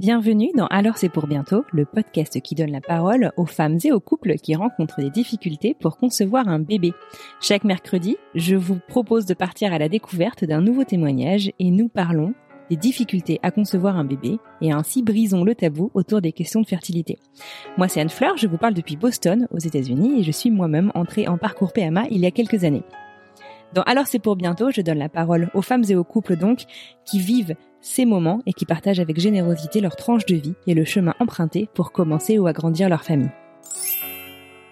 [0.00, 3.92] Bienvenue dans Alors c'est pour bientôt, le podcast qui donne la parole aux femmes et
[3.92, 6.92] aux couples qui rencontrent des difficultés pour concevoir un bébé.
[7.40, 11.86] Chaque mercredi, je vous propose de partir à la découverte d'un nouveau témoignage et nous
[11.88, 12.34] parlons
[12.70, 16.66] des difficultés à concevoir un bébé et ainsi brisons le tabou autour des questions de
[16.66, 17.16] fertilité.
[17.76, 20.90] Moi c'est Anne Fleur, je vous parle depuis Boston aux États-Unis et je suis moi-même
[20.96, 22.82] entrée en parcours PMA il y a quelques années.
[23.74, 26.64] Dans Alors c'est pour bientôt, je donne la parole aux femmes et aux couples donc
[27.04, 27.54] qui vivent
[27.84, 31.68] ces moments et qui partagent avec générosité leur tranche de vie et le chemin emprunté
[31.74, 33.30] pour commencer ou agrandir leur famille.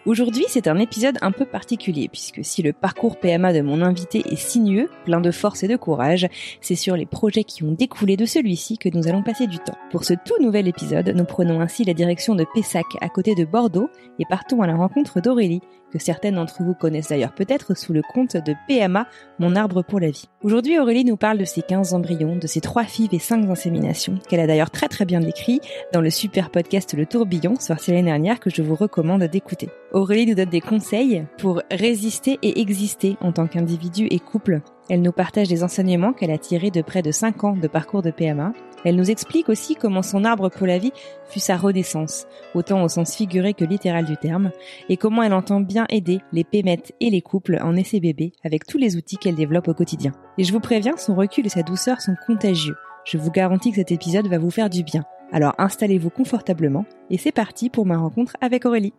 [0.05, 4.25] Aujourd'hui, c'est un épisode un peu particulier puisque si le parcours PMA de mon invité
[4.27, 6.27] est sinueux, plein de force et de courage,
[6.61, 9.79] c'est sur les projets qui ont découlé de celui-ci que nous allons passer du temps.
[9.93, 13.45] Pour ce tout nouvel épisode, nous prenons ainsi la direction de Pessac à côté de
[13.45, 15.61] Bordeaux et partons à la rencontre d'Aurélie,
[15.93, 19.07] que certaines d'entre vous connaissent d'ailleurs peut-être sous le compte de PMA,
[19.39, 20.29] mon arbre pour la vie.
[20.43, 24.19] Aujourd'hui, Aurélie nous parle de ses 15 embryons, de ses 3 filles et 5 inséminations,
[24.29, 25.61] qu'elle a d'ailleurs très très bien décrit
[25.93, 29.69] dans le super podcast Le Tourbillon, sorti l'année dernière, que je vous recommande d'écouter.
[29.93, 34.63] Aurélie nous donne des conseils pour résister et exister en tant qu'individu et couple.
[34.89, 38.03] Elle nous partage des enseignements qu'elle a tirés de près de 5 ans de parcours
[38.03, 38.53] de PMA
[38.85, 40.93] elle nous explique aussi comment son arbre pour la vie
[41.29, 44.51] fut sa renaissance, autant au sens figuré que littéral du terme,
[44.89, 48.67] et comment elle entend bien aider les pémettes et les couples en essai bébé avec
[48.67, 50.13] tous les outils qu'elle développe au quotidien.
[50.39, 52.77] Et je vous préviens, son recul et sa douceur sont contagieux.
[53.05, 55.05] Je vous garantis que cet épisode va vous faire du bien.
[55.33, 58.93] Alors installez-vous confortablement et c'est parti pour ma rencontre avec Aurélie.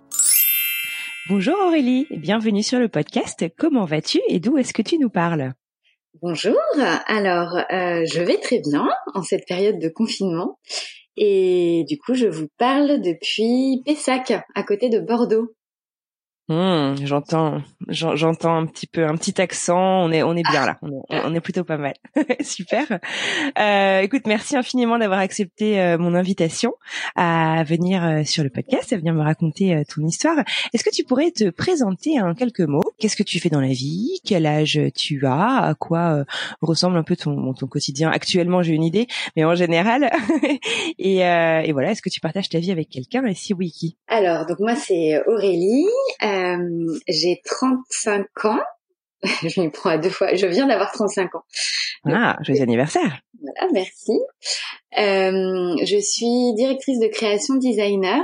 [1.29, 3.45] Bonjour Aurélie, bienvenue sur le podcast.
[3.57, 5.53] Comment vas-tu et d'où est-ce que tu nous parles?
[6.25, 6.55] Bonjour,
[7.07, 10.57] alors euh, je vais très bien en cette période de confinement
[11.17, 15.53] et du coup je vous parle depuis Pessac à côté de Bordeaux.
[16.49, 20.03] Mmh, j'entends, j'entends un petit peu un petit accent.
[20.03, 20.77] On est, on est bien là.
[21.09, 21.93] On est, plutôt pas mal.
[22.41, 22.99] Super.
[23.57, 26.73] Euh, écoute, merci infiniment d'avoir accepté euh, mon invitation
[27.15, 30.37] à venir euh, sur le podcast, à venir me raconter ton histoire.
[30.73, 33.67] Est-ce que tu pourrais te présenter en quelques mots Qu'est-ce que tu fais dans la
[33.67, 34.21] vie?
[34.25, 35.57] Quel âge tu as?
[35.57, 36.23] À quoi
[36.61, 38.09] ressemble un peu ton, ton quotidien?
[38.09, 40.09] Actuellement, j'ai une idée, mais en général.
[40.97, 43.25] et, et voilà, est-ce que tu partages ta vie avec quelqu'un?
[43.25, 43.97] Et si oui, qui?
[44.07, 45.85] Alors, donc moi c'est Aurélie.
[46.23, 48.61] Euh, j'ai 35 ans.
[49.43, 50.33] je m'y prends à deux fois.
[50.33, 51.43] Je viens d'avoir 35 ans.
[52.05, 53.19] ah, joyeux anniversaire.
[53.41, 54.13] Voilà, merci.
[54.97, 58.23] Euh, je suis directrice de création designer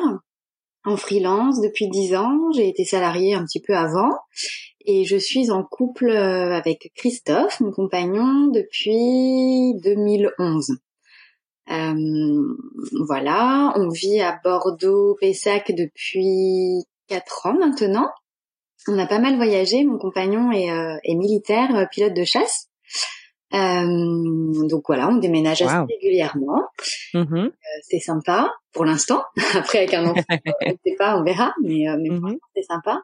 [0.85, 2.51] en freelance depuis 10 ans.
[2.53, 4.11] J'ai été salariée un petit peu avant
[4.85, 10.77] et je suis en couple euh, avec Christophe, mon compagnon, depuis 2011.
[11.71, 12.57] Euh,
[13.05, 18.09] voilà, on vit à Bordeaux, Pessac depuis quatre ans maintenant.
[18.87, 19.83] On a pas mal voyagé.
[19.83, 22.68] Mon compagnon est, euh, militaire, euh, pilote de chasse.
[23.53, 26.63] Euh, donc voilà, on déménage assez régulièrement.
[27.13, 27.51] Mm-hmm.
[27.83, 29.23] c'est sympa pour l'instant.
[29.55, 30.23] Après avec un enfant,
[30.65, 32.37] on sait pas, on verra, mais, mais mm-hmm.
[32.55, 33.01] c'est sympa.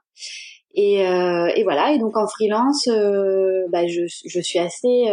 [0.76, 1.94] Et, et voilà.
[1.94, 2.88] Et donc en freelance,
[3.72, 5.08] bah, je, je suis assez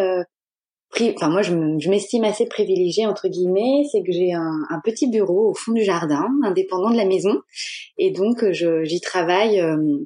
[1.16, 5.50] enfin moi je m'estime assez privilégiée entre guillemets, c'est que j'ai un, un, petit bureau
[5.50, 7.40] au fond du jardin, indépendant de la maison,
[7.98, 9.98] et donc j'y travaille, euh,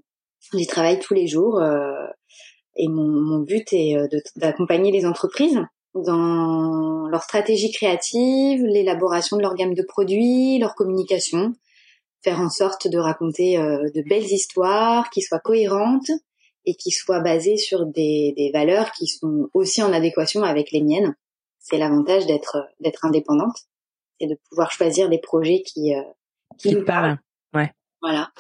[0.55, 1.59] j'y travaille tous les jours.
[1.59, 1.93] Euh,
[2.77, 4.07] et mon, mon, but est euh,
[4.37, 5.59] d'accompagner les entreprises
[5.95, 11.55] dans leur stratégie créative, l'élaboration de leur gamme de produits, leur communication,
[12.23, 16.11] faire en sorte de raconter de belles histoires qui soient cohérentes
[16.67, 20.83] et qui soit basé sur des, des valeurs qui sont aussi en adéquation avec les
[20.83, 21.15] miennes.
[21.59, 23.57] C'est l'avantage d'être d'être indépendante
[24.21, 26.03] et de pouvoir choisir des projets qui euh,
[26.59, 27.19] qui, nous parlent.
[27.55, 27.73] Ouais.
[28.07, 28.31] Voilà.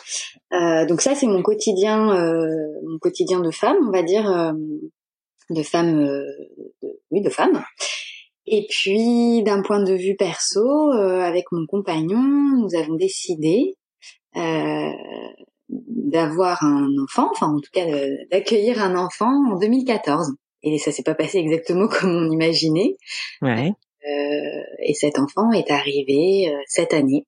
[0.52, 2.46] Euh, donc ça c'est mon quotidien euh,
[2.86, 4.52] mon quotidien de femme, on va dire euh,
[5.50, 6.24] de femme euh,
[6.82, 7.64] de, oui de femme.
[8.46, 12.22] Et puis d'un point de vue perso, avec mon compagnon,
[12.62, 13.74] nous avons décidé
[15.68, 17.86] d'avoir un enfant, enfin en tout cas
[18.30, 20.34] d'accueillir un enfant en 2014.
[20.62, 22.96] Et ça s'est pas passé exactement comme on imaginait.
[23.42, 23.72] Ouais.
[24.06, 27.24] Euh, et cet enfant est arrivé euh, cette année,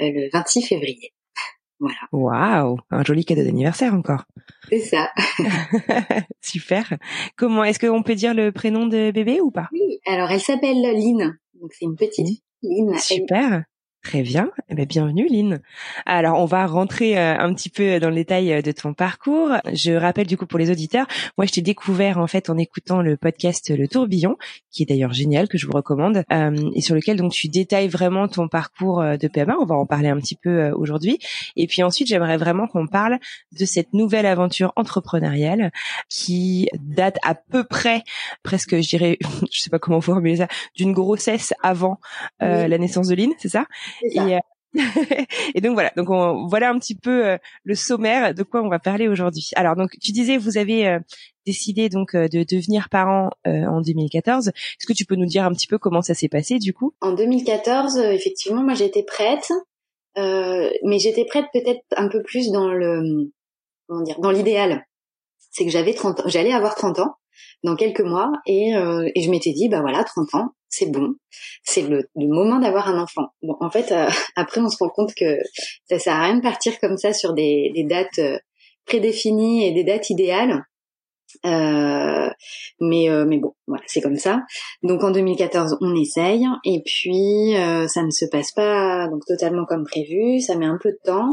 [0.00, 1.13] euh, le 26 février.
[1.84, 2.62] Voilà.
[2.64, 4.24] Waouh, un joli cadeau d'anniversaire encore.
[4.70, 5.10] C'est ça.
[6.40, 6.94] Super.
[7.36, 9.68] Comment est-ce qu'on peut dire le prénom de bébé ou pas?
[9.72, 10.00] Oui.
[10.06, 11.36] Alors elle s'appelle Lynn.
[11.60, 12.96] Donc c'est une petite Lynn.
[12.98, 13.64] Super.
[14.04, 14.50] Très bien.
[14.68, 15.62] Eh bien, bienvenue, Lynn.
[16.04, 19.52] Alors, on va rentrer euh, un petit peu dans le détail euh, de ton parcours.
[19.72, 21.06] Je rappelle du coup pour les auditeurs,
[21.38, 24.36] moi, je t'ai découvert en fait en écoutant le podcast Le Tourbillon,
[24.70, 27.88] qui est d'ailleurs génial, que je vous recommande, euh, et sur lequel donc tu détailles
[27.88, 29.56] vraiment ton parcours de PMA.
[29.58, 31.18] On va en parler un petit peu aujourd'hui.
[31.56, 33.18] Et puis ensuite, j'aimerais vraiment qu'on parle
[33.58, 35.72] de cette nouvelle aventure entrepreneuriale
[36.10, 38.02] qui date à peu près,
[38.42, 39.16] presque, je dirais,
[39.50, 42.00] je sais pas comment formuler ça, d'une grossesse avant
[42.40, 43.64] la naissance de Lynn, c'est ça?
[44.02, 44.38] Et, euh,
[45.54, 48.68] et, donc voilà, donc on, voilà un petit peu euh, le sommaire de quoi on
[48.68, 49.50] va parler aujourd'hui.
[49.56, 50.98] Alors donc tu disais vous avez euh,
[51.46, 54.48] décidé donc de devenir parent en 2014.
[54.48, 56.94] Est-ce que tu peux nous dire un petit peu comment ça s'est passé du coup?
[57.00, 59.52] En 2014, effectivement, moi j'étais prête,
[60.16, 63.30] mais j'étais prête peut-être un peu plus dans le
[63.86, 64.86] comment dire, dans l'idéal.
[65.50, 67.14] C'est que j'avais 30 ans, j'allais avoir 30 ans
[67.62, 71.14] dans quelques mois et, et je m'étais dit bah voilà 30 ans c'est bon,
[71.62, 73.28] c'est le, moment d'avoir un enfant.
[73.42, 75.38] Bon, en fait, euh, après, on se rend compte que
[75.88, 78.38] ça sert à rien de partir comme ça sur des, dates euh,
[78.86, 80.64] prédéfinies et des dates idéales.
[81.44, 82.30] Euh,
[82.80, 84.42] mais mais bon, voilà, c'est comme ça.
[84.84, 87.54] Donc en 2014, on essaye et puis
[87.88, 90.40] ça ne se passe pas donc totalement comme prévu.
[90.40, 91.30] Ça met un peu de temps.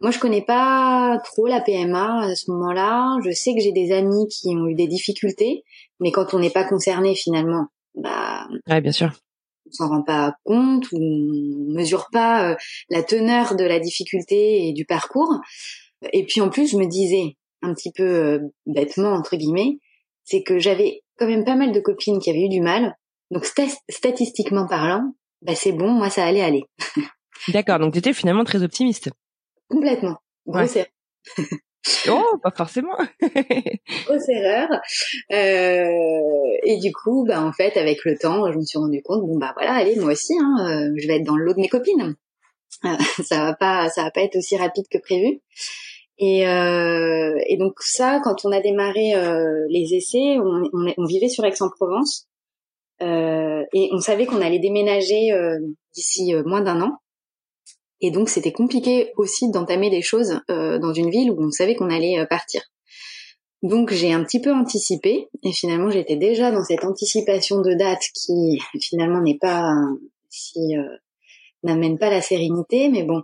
[0.00, 3.18] Moi, je connais pas trop la PMA à ce moment-là.
[3.24, 5.62] Je sais que j'ai des amis qui ont eu des difficultés,
[6.00, 9.12] mais quand on n'est pas concerné finalement, bah, ouais, bien sûr.
[9.66, 12.56] On s'en rend pas compte ou on mesure pas euh,
[12.88, 15.34] la teneur de la difficulté et du parcours.
[16.12, 19.78] Et puis en plus, je me disais un petit peu euh, bêtement entre guillemets,
[20.24, 22.94] c'est que j'avais quand même pas mal de copines qui avaient eu du mal.
[23.30, 25.12] Donc statistiquement parlant,
[25.42, 26.64] bah c'est bon, moi ça allait aller.
[27.48, 29.10] D'accord, donc tu étais finalement très optimiste.
[29.70, 30.18] Complètement.
[30.46, 30.78] Grosse
[32.08, 32.96] Oh, pas forcément.
[34.04, 34.68] Grosse erreur.
[35.32, 39.26] Euh, et du coup, bah en fait, avec le temps, je me suis rendu compte,
[39.26, 41.60] bon bah voilà, allez, moi aussi, hein, euh, je vais être dans le lot de
[41.60, 42.16] mes copines.
[42.84, 42.88] Euh,
[43.24, 45.40] ça va pas, ça va pas être aussi rapide que prévu.
[46.18, 49.14] Et, euh, et donc ça, quand on a démarré
[49.70, 52.28] les essais, on, on, on, vivait sur Aix-en-Provence
[53.00, 55.30] et on savait qu'on allait déménager
[55.94, 56.98] d'ici moins d'un an.
[58.00, 61.74] Et donc c'était compliqué aussi d'entamer des choses euh, dans une ville où on savait
[61.74, 62.62] qu'on allait euh, partir.
[63.62, 68.02] Donc j'ai un petit peu anticipé et finalement j'étais déjà dans cette anticipation de date
[68.14, 69.74] qui finalement n'est pas
[70.30, 70.96] si euh,
[71.62, 73.20] n'amène pas la sérénité, mais bon.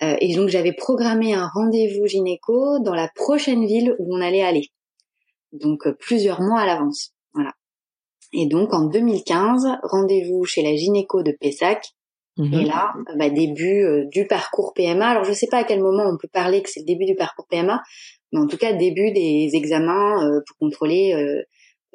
[0.00, 4.70] et donc j'avais programmé un rendez-vous gynéco dans la prochaine ville où on allait aller.
[5.52, 7.12] Donc plusieurs mois à l'avance.
[7.32, 7.52] Voilà.
[8.32, 11.95] Et donc en 2015, rendez-vous chez la gynéco de Pessac
[12.38, 12.66] et mhm.
[12.66, 15.06] là, bah, début euh, du parcours PMA.
[15.06, 17.06] Alors je ne sais pas à quel moment on peut parler que c'est le début
[17.06, 17.82] du parcours PMA,
[18.32, 21.42] mais en tout cas début des examens euh, pour contrôler euh,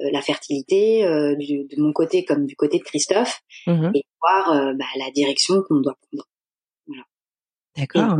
[0.00, 3.92] la fertilité de mon côté comme du côté de Christophe mhm.
[3.94, 6.24] et voir bah, la direction qu'on doit prendre.
[6.88, 7.04] Voilà.
[7.76, 8.18] D'accord.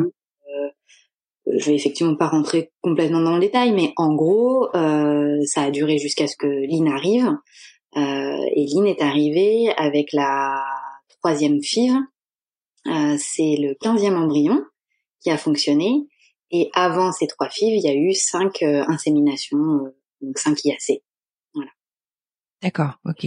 [1.47, 5.99] je vais effectivement pas rentrer complètement dans le détail, mais en gros, ça a duré
[5.99, 7.33] jusqu'à ce que Lynn arrive.
[7.97, 10.63] et Lynn est arrivée avec la
[11.23, 11.93] troisième FIV
[12.89, 14.61] euh, c'est le 15e embryon
[15.21, 16.09] qui a fonctionné.
[16.51, 20.65] Et avant ces trois FIV, il y a eu cinq euh, inséminations, euh, donc cinq
[20.65, 21.03] IAC.
[21.55, 21.70] Voilà.
[22.63, 23.27] D'accord, ok.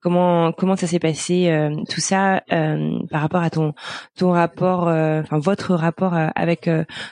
[0.00, 1.50] Comment comment ça s'est passé
[1.88, 3.74] tout ça par rapport à ton
[4.16, 6.70] ton rapport, enfin votre rapport avec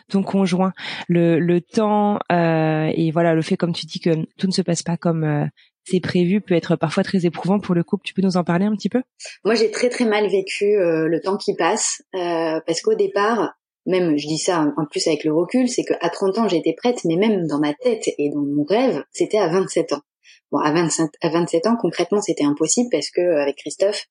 [0.08, 0.72] ton conjoint,
[1.08, 4.84] le le temps et voilà le fait comme tu dis que tout ne se passe
[4.84, 5.50] pas comme
[5.86, 8.04] c'est prévu peut être parfois très éprouvant pour le couple.
[8.04, 9.02] Tu peux nous en parler un petit peu?
[9.44, 13.54] Moi, j'ai très très mal vécu euh, le temps qui passe euh, parce qu'au départ,
[13.86, 17.04] même je dis ça en plus avec le recul, c'est qu'à 30 ans j'étais prête,
[17.04, 20.02] mais même dans ma tête et dans mon rêve, c'était à 27 ans.
[20.50, 24.06] Bon, à 25, à 27 ans, concrètement, c'était impossible parce que avec Christophe,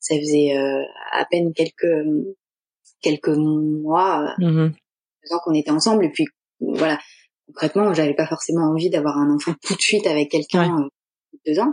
[0.00, 0.82] ça faisait euh,
[1.12, 2.04] à peine quelques
[3.02, 4.68] quelques mois, mmh
[5.30, 6.24] ans qu'on était ensemble, et puis
[6.58, 6.98] voilà.
[7.48, 10.88] Concrètement, j'avais pas forcément envie d'avoir un enfant tout de suite avec quelqu'un
[11.46, 11.72] deux ans.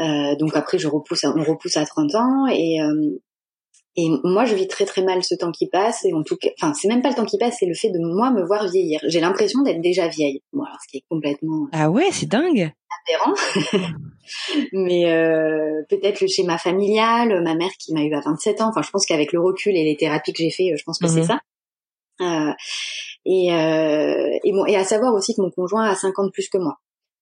[0.00, 3.18] Euh, donc après, je repousse, on repousse à 30 ans et euh,
[3.94, 6.06] et moi, je vis très très mal ce temps qui passe.
[6.06, 7.90] Et en tout cas, enfin, c'est même pas le temps qui passe, c'est le fait
[7.90, 9.00] de moi me voir vieillir.
[9.06, 10.42] J'ai l'impression d'être déjà vieille.
[10.52, 12.72] Bon, alors, ce qui est complètement ah ouais, c'est dingue.
[13.06, 13.34] Aberrant.
[14.72, 18.70] Mais euh, peut-être le schéma familial, ma mère qui m'a eu à 27 ans.
[18.70, 21.08] Enfin, je pense qu'avec le recul et les thérapies que j'ai fait, je pense que
[21.08, 21.26] c'est mhm.
[21.26, 21.40] ça.
[22.22, 22.52] Euh,
[23.26, 26.58] et, euh, et, bon, et à savoir aussi que mon conjoint a 50 plus que
[26.58, 26.78] moi.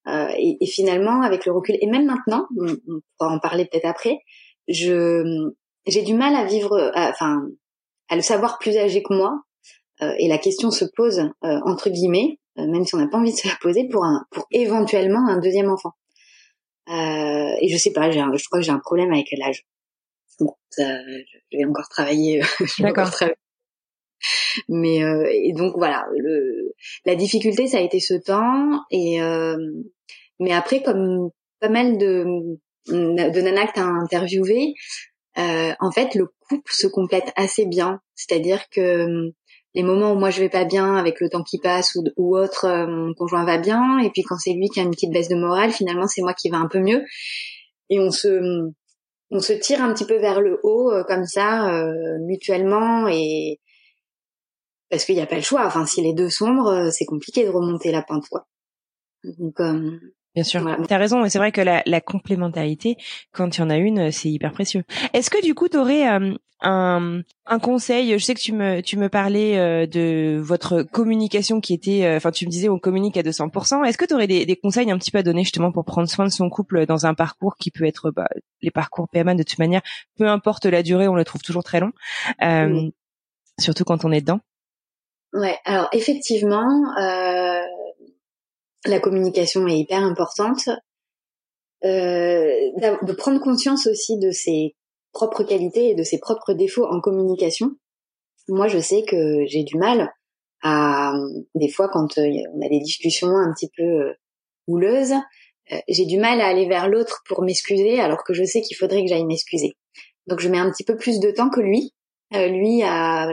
[0.09, 3.67] Euh, et, et, finalement, avec le recul, et même maintenant, on, on pourra en parler
[3.67, 4.19] peut-être après,
[4.69, 5.51] je
[5.87, 7.43] j'ai du mal à vivre, enfin,
[8.09, 9.43] à, le savoir plus âgé que moi,
[10.19, 13.49] et la question se pose entre guillemets, même si on n'a pas envie de se
[13.49, 15.93] la poser, pour un, pour éventuellement un deuxième enfant.
[16.89, 19.65] et je sais pas, je crois que j'ai un problème avec l'âge.
[20.39, 20.99] Bon, ça,
[21.51, 22.43] je vais encore travailler.
[22.79, 23.11] D'accord.
[24.69, 24.99] Mais
[25.33, 26.75] et donc voilà, le,
[27.07, 29.21] la difficulté ça a été ce temps et
[30.39, 32.59] mais après comme pas mal de
[32.89, 34.75] de nanas que t'as interviewé,
[35.39, 38.01] euh, en fait, le couple se complète assez bien.
[38.15, 39.33] C'est-à-dire que hum,
[39.75, 42.37] les moments où moi je vais pas bien avec le temps qui passe ou, ou
[42.37, 45.13] autre, euh, mon conjoint va bien, et puis quand c'est lui qui a une petite
[45.13, 47.05] baisse de morale, finalement c'est moi qui va un peu mieux,
[47.91, 48.71] et on se
[49.31, 53.61] on se tire un petit peu vers le haut euh, comme ça euh, mutuellement et
[54.91, 55.67] parce qu'il n'y a pas le choix.
[55.67, 58.47] Enfin, si les deux sombres, c'est compliqué de remonter la pente quoi.
[59.25, 60.01] Donc hum,
[60.35, 62.97] Bien sûr, tu as raison, et c'est vrai que la, la, complémentarité,
[63.33, 64.85] quand il y en a une, c'est hyper précieux.
[65.13, 68.81] Est-ce que du coup, tu aurais euh, un, un, conseil Je sais que tu me,
[68.81, 72.79] tu me parlais euh, de votre communication qui était, euh, enfin, tu me disais on
[72.79, 73.85] communique à 200%.
[73.85, 76.09] Est-ce que tu aurais des, des, conseils un petit peu à donner justement pour prendre
[76.09, 78.29] soin de son couple dans un parcours qui peut être, bah,
[78.63, 79.83] les parcours PMA de toute manière,
[80.17, 81.91] peu importe la durée, on le trouve toujours très long,
[83.59, 84.39] surtout quand on est dedans?
[85.33, 86.67] Ouais, alors effectivement,
[86.99, 87.63] euh,
[88.85, 90.69] la communication est hyper importante.
[91.83, 92.53] Euh,
[93.03, 94.77] de prendre conscience aussi de ses
[95.13, 97.71] propres qualités et de ses propres défauts en communication.
[98.49, 100.13] Moi, je sais que j'ai du mal
[100.63, 101.15] à,
[101.55, 104.13] des fois, quand euh, on a des discussions un petit peu
[104.67, 105.15] houleuses,
[105.89, 109.03] j'ai du mal à aller vers l'autre pour m'excuser, alors que je sais qu'il faudrait
[109.03, 109.73] que j'aille m'excuser.
[110.27, 111.95] Donc, je mets un petit peu plus de temps que lui.
[112.33, 113.33] lui a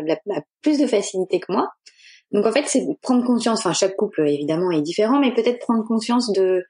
[0.62, 1.68] plus de facilité que moi.
[2.32, 3.60] Donc en fait, c'est prendre conscience.
[3.60, 6.64] Enfin, chaque couple évidemment est différent, mais peut-être prendre conscience de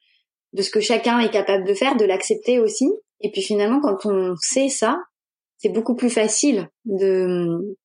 [0.53, 2.89] de ce que chacun est capable de faire, de l'accepter aussi.
[3.21, 4.99] Et puis finalement, quand on sait ça,
[5.57, 7.75] c'est beaucoup plus facile de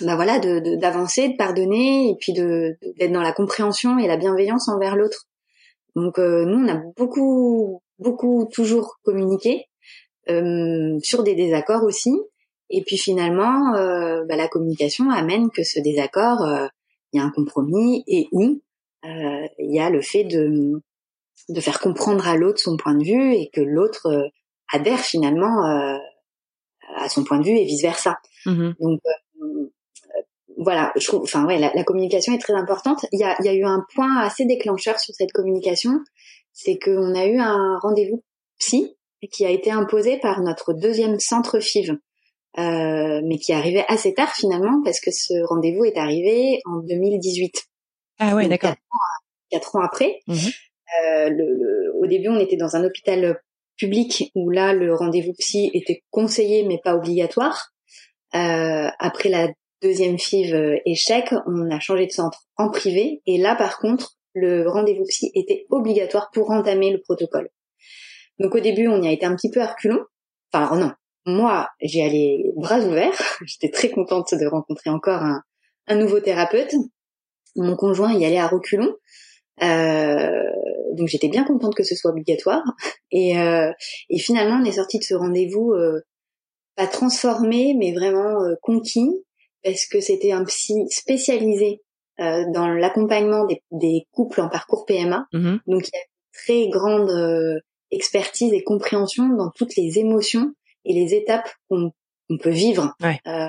[0.00, 4.16] bah voilà, de d'avancer, de, pardonner, et puis de d'être dans la compréhension et la
[4.16, 5.26] bienveillance envers l'autre.
[5.96, 9.66] Donc euh, nous, on a beaucoup beaucoup toujours communiqué
[10.28, 12.12] euh, sur des désaccords aussi.
[12.70, 16.66] Et puis finalement, euh, bah, la communication amène que ce désaccord euh,
[17.14, 18.60] il y a un compromis et où
[19.04, 20.82] euh, il y a le fait de,
[21.48, 24.28] de faire comprendre à l'autre son point de vue et que l'autre euh,
[24.72, 25.96] adhère finalement euh,
[26.96, 28.18] à son point de vue et vice versa.
[28.46, 28.74] Mm-hmm.
[28.80, 29.00] Donc
[30.58, 33.06] voilà, je trouve, enfin ouais, la, communication est très importante.
[33.12, 36.00] Il y a, il y a eu un point assez déclencheur sur cette communication,
[36.52, 38.22] c'est qu'on a eu un rendez-vous
[38.58, 38.96] psy
[39.32, 41.98] qui a été imposé par notre deuxième centre FIV.
[42.56, 47.64] Euh, mais qui arrivait assez tard finalement parce que ce rendez-vous est arrivé en 2018.
[48.20, 48.74] Ah ouais, d'accord.
[49.50, 50.20] Quatre, ans après.
[50.28, 50.36] Mhm.
[50.36, 53.40] Euh, le, au début, on était dans un hôpital
[53.76, 57.70] public où là, le rendez-vous psy était conseillé mais pas obligatoire.
[58.34, 59.48] Euh, après la
[59.82, 64.16] deuxième FIV euh, échec, on a changé de centre en privé et là, par contre,
[64.32, 67.48] le rendez-vous psy était obligatoire pour entamer le protocole.
[68.38, 69.74] Donc au début, on y a été un petit peu à
[70.52, 70.92] Enfin, non,
[71.26, 73.38] moi, j'y allais bras ouverts.
[73.46, 75.42] J'étais très contente de rencontrer encore un,
[75.86, 76.74] un, nouveau thérapeute.
[77.56, 78.94] Mon conjoint y allait à reculons.
[79.62, 80.42] Euh,
[80.94, 82.62] donc j'étais bien contente que ce soit obligatoire.
[83.10, 83.70] Et, euh,
[84.10, 86.00] et finalement, on est sorti de ce rendez-vous euh,
[86.76, 89.10] pas transformé, mais vraiment euh, conquis,
[89.62, 91.82] parce que c'était un psy spécialisé
[92.20, 95.26] euh, dans l'accompagnement des, des, couples en parcours PMA.
[95.32, 95.58] Mm-hmm.
[95.66, 97.58] Donc il y a une très grande euh,
[97.90, 100.52] expertise et compréhension dans toutes les émotions
[100.84, 101.92] et les étapes qu'on
[102.42, 103.48] peut vivre, euh,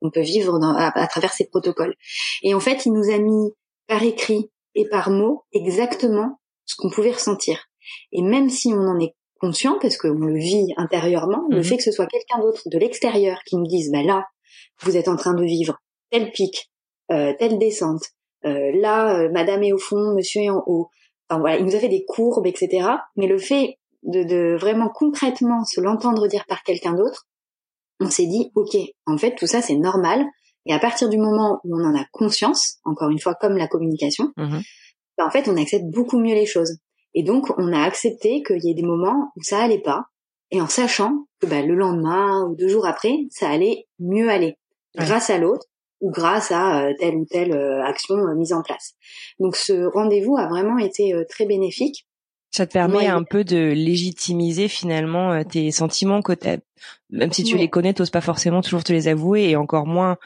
[0.00, 1.94] qu'on peut vivre dans, à, travers ces protocoles.
[2.42, 3.50] Et en fait, il nous a mis
[3.86, 7.66] par écrit et par mots exactement ce qu'on pouvait ressentir.
[8.12, 11.64] Et même si on en est conscient, parce qu'on le vit intérieurement, le mhm.
[11.64, 14.24] fait que ce soit quelqu'un d'autre de l'extérieur qui nous dise, bah là,
[14.80, 15.78] vous êtes en train de vivre
[16.10, 16.70] tel pic,
[17.10, 18.04] euh, telle descente,
[18.44, 20.88] euh, là, euh, madame est au fond, monsieur est en haut.
[21.28, 22.88] Enfin voilà, il nous a fait des courbes, etc.
[23.16, 27.26] Mais le fait de, de vraiment concrètement se l'entendre dire par quelqu'un d'autre,
[28.00, 30.24] on s'est dit, ok, en fait, tout ça, c'est normal.
[30.66, 33.68] Et à partir du moment où on en a conscience, encore une fois, comme la
[33.68, 36.78] communication, ben, en fait, on accepte beaucoup mieux les choses.
[37.14, 40.06] Et donc, on a accepté qu'il y ait des moments où ça allait pas,
[40.50, 44.56] et en sachant que ben, le lendemain ou deux jours après, ça allait mieux aller,
[44.96, 45.66] grâce à l'autre
[46.00, 48.94] ou grâce à euh, telle ou telle euh, action euh, mise en place.
[49.38, 52.06] Donc, ce rendez-vous a vraiment été très bénéfique.
[52.54, 56.34] Ça te permet un peu de légitimiser finalement euh, tes sentiments que
[57.10, 60.18] même si tu les connais, t'oses pas forcément toujours te les avouer et encore moins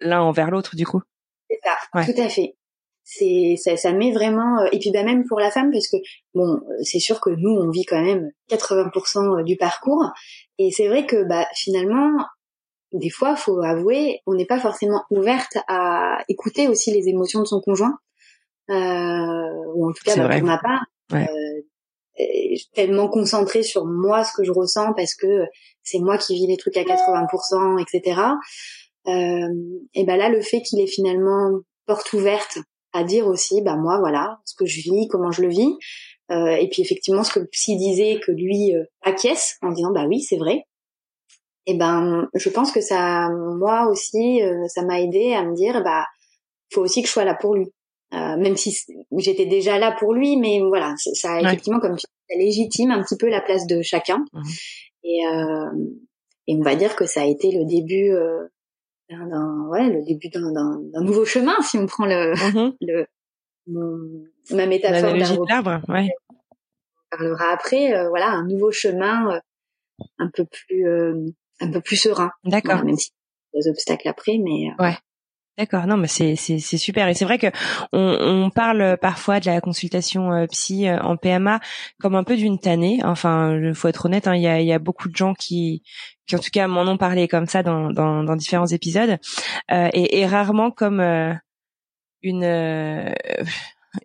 [0.00, 1.00] l'un envers l'autre du coup.
[1.48, 2.54] C'est ça, tout à fait.
[3.02, 5.96] C'est ça, ça met vraiment euh, et puis bah même pour la femme parce que
[6.34, 10.04] bon c'est sûr que nous on vit quand même 80% du parcours
[10.58, 12.26] et c'est vrai que bah finalement
[12.92, 17.46] des fois, faut avouer, on n'est pas forcément ouverte à écouter aussi les émotions de
[17.46, 17.98] son conjoint,
[18.68, 20.84] euh, ou en tout cas bah, pour ma part.
[21.12, 21.28] Ouais.
[21.28, 21.62] Euh,
[22.74, 25.44] tellement concentrée sur moi, ce que je ressens, parce que
[25.82, 28.20] c'est moi qui vis les trucs à 80%, etc.
[29.06, 29.48] Euh,
[29.94, 32.58] et ben là, le fait qu'il est finalement porte ouverte
[32.92, 35.76] à dire aussi, bah moi, voilà, ce que je vis, comment je le vis,
[36.30, 39.92] euh, et puis effectivement, ce que le psy disait, que lui euh, acquiesce en disant,
[39.92, 40.64] bah oui, c'est vrai.
[41.66, 46.04] Et ben, je pense que ça, moi aussi, ça m'a aidé à me dire, bah,
[46.72, 47.66] faut aussi que je sois là pour lui.
[48.12, 48.76] Euh, même si
[49.18, 53.02] j'étais déjà là pour lui, mais voilà, ça effectivement, comme tu dis, ça légitime un
[53.02, 54.24] petit peu la place de chacun.
[54.32, 54.42] Mmh.
[55.04, 55.70] Et, euh,
[56.48, 58.48] et on va dire que ça a été le début euh,
[59.08, 60.50] d'un, ouais, le début d'un,
[61.02, 63.06] nouveau chemin, si on prend le, mmh le
[64.56, 65.80] ma métaphore d'arbre.
[65.88, 66.08] Ouais.
[66.32, 69.40] On parlera après, euh, voilà, un nouveau chemin euh,
[70.18, 70.84] un peu plus,
[71.60, 72.32] un peu plus serein.
[72.42, 72.84] D'accord.
[72.84, 73.12] même si
[73.54, 74.96] des obstacles après, mais ouais.
[75.60, 77.06] D'accord, non, mais c'est c'est super.
[77.08, 77.48] Et c'est vrai que
[77.92, 81.60] on, on, parle parfois de la consultation euh, psy euh, en PMA
[82.00, 83.00] comme un peu d'une tannée.
[83.04, 85.82] Enfin, faut être honnête, hein, il y, a, y a beaucoup de gens qui
[86.26, 89.18] qui en tout cas m'en ont parlé comme ça dans dans, dans différents épisodes.
[89.70, 91.34] Euh, et, et, rarement comme euh,
[92.22, 92.44] une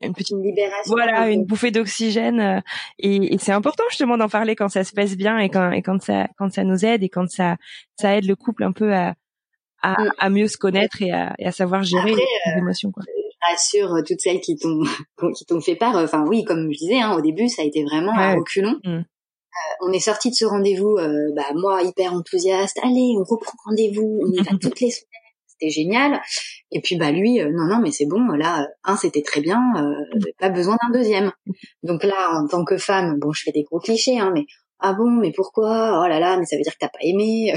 [0.01, 2.62] une petite libération voilà une bouffée d'oxygène
[3.00, 5.81] et, et c'est important justement d'en parler quand ça se passe bien et quand et
[5.81, 7.55] quand ça quand ça nous aide et quand ça
[7.95, 9.13] ça aide le couple un peu à
[9.85, 10.11] à, mm.
[10.17, 12.91] à mieux se connaître et à, et à savoir gérer les, euh, émotions.
[12.91, 13.03] Quoi.
[13.07, 14.83] Je rassure euh, toutes celles qui t'ont
[15.35, 15.95] qui t'ont fait part.
[15.95, 18.79] Enfin oui, comme je disais, hein, au début, ça a été vraiment un reculon.
[18.83, 18.89] Mm.
[18.89, 22.79] Euh, on est sorti de ce rendez-vous, euh, bah, moi hyper enthousiaste.
[22.83, 25.09] Allez, on reprend rendez-vous, on y va toutes les semaines.
[25.47, 26.21] C'était génial.
[26.71, 28.19] Et puis bah lui, non non, mais c'est bon.
[28.31, 30.19] Là, un c'était très bien, mm.
[30.39, 31.31] pas besoin d'un deuxième.
[31.83, 34.45] Donc là, en tant que femme, bon, je fais des gros clichés, hein, mais
[34.79, 36.01] ah bon, mais pourquoi?
[36.03, 37.53] Oh là là, mais ça veut dire que t'as pas aimé.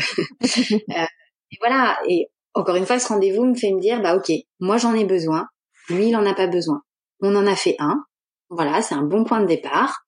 [1.52, 1.99] Et voilà.
[2.09, 5.05] Et encore une fois, ce rendez-vous me fait me dire, bah ok, moi j'en ai
[5.05, 5.47] besoin,
[5.88, 6.83] lui il en a pas besoin.
[7.21, 8.05] On en a fait un.
[8.50, 10.05] Voilà, c'est un bon point de départ.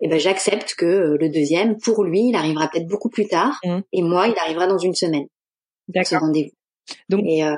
[0.00, 3.58] Et ben j'accepte que euh, le deuxième, pour lui, il arrivera peut-être beaucoup plus tard,
[3.64, 3.78] mmh.
[3.92, 5.26] et moi, il arrivera dans une semaine.
[5.88, 6.20] D'accord.
[6.20, 6.52] rendez-vous.
[7.08, 7.56] Donc, et euh,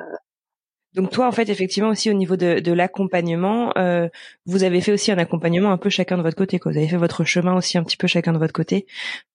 [0.94, 4.08] donc toi, en fait, effectivement aussi au niveau de, de l'accompagnement, euh,
[4.46, 6.58] vous avez fait aussi un accompagnement un peu chacun de votre côté.
[6.58, 6.72] Quoi.
[6.72, 8.86] Vous avez fait votre chemin aussi un petit peu chacun de votre côté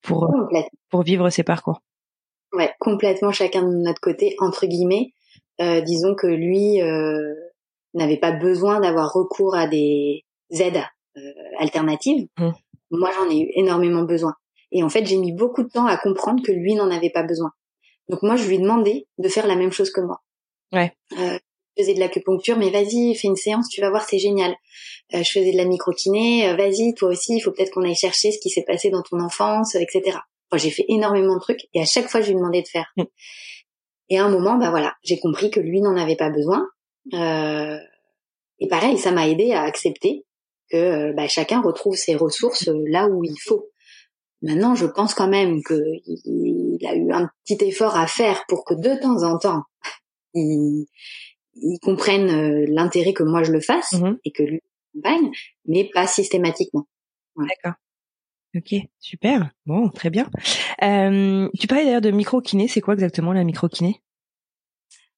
[0.01, 0.33] pour
[0.89, 1.81] pour vivre ces parcours.
[2.55, 5.11] Ouais, complètement chacun de notre côté, entre guillemets.
[5.61, 7.33] Euh, disons que lui euh,
[7.93, 10.83] n'avait pas besoin d'avoir recours à des aides
[11.17, 11.21] euh,
[11.59, 12.27] alternatives.
[12.37, 12.49] Mmh.
[12.91, 14.35] Moi, j'en ai eu énormément besoin.
[14.71, 17.23] Et en fait, j'ai mis beaucoup de temps à comprendre que lui n'en avait pas
[17.23, 17.51] besoin.
[18.09, 20.21] Donc moi, je lui ai demandé de faire la même chose que moi.
[20.71, 20.91] Ouais.
[21.19, 21.37] Euh,
[21.77, 24.55] je faisais de l'acupuncture, mais vas-y, fais une séance, tu vas voir, c'est génial.
[25.13, 27.95] Euh, je faisais de la microkiné, euh, vas-y, toi aussi, il faut peut-être qu'on aille
[27.95, 30.19] chercher ce qui s'est passé dans ton enfance, etc
[30.53, 32.91] j'ai fait énormément de trucs et à chaque fois, je lui demandais de faire.
[32.97, 33.03] Mm.
[34.09, 36.67] Et à un moment, bah voilà, j'ai compris que lui n'en avait pas besoin.
[37.13, 37.77] Euh,
[38.59, 40.25] et pareil, ça m'a aidé à accepter
[40.69, 43.69] que euh, bah, chacun retrouve ses ressources euh, là où il faut.
[44.41, 48.63] Maintenant, je pense quand même qu'il il a eu un petit effort à faire pour
[48.65, 49.63] que de temps en temps,
[50.33, 50.87] il,
[51.55, 54.17] il comprenne euh, l'intérêt que moi je le fasse mm-hmm.
[54.23, 54.61] et que lui
[54.93, 55.31] accompagne,
[55.65, 56.87] mais pas systématiquement.
[57.35, 57.73] D'accord.
[58.55, 59.49] Ok, super.
[59.65, 60.29] Bon, très bien.
[60.81, 62.69] Euh, tu parlais d'ailleurs de micro-kiné.
[62.69, 64.01] C'est quoi exactement la micro-kiné?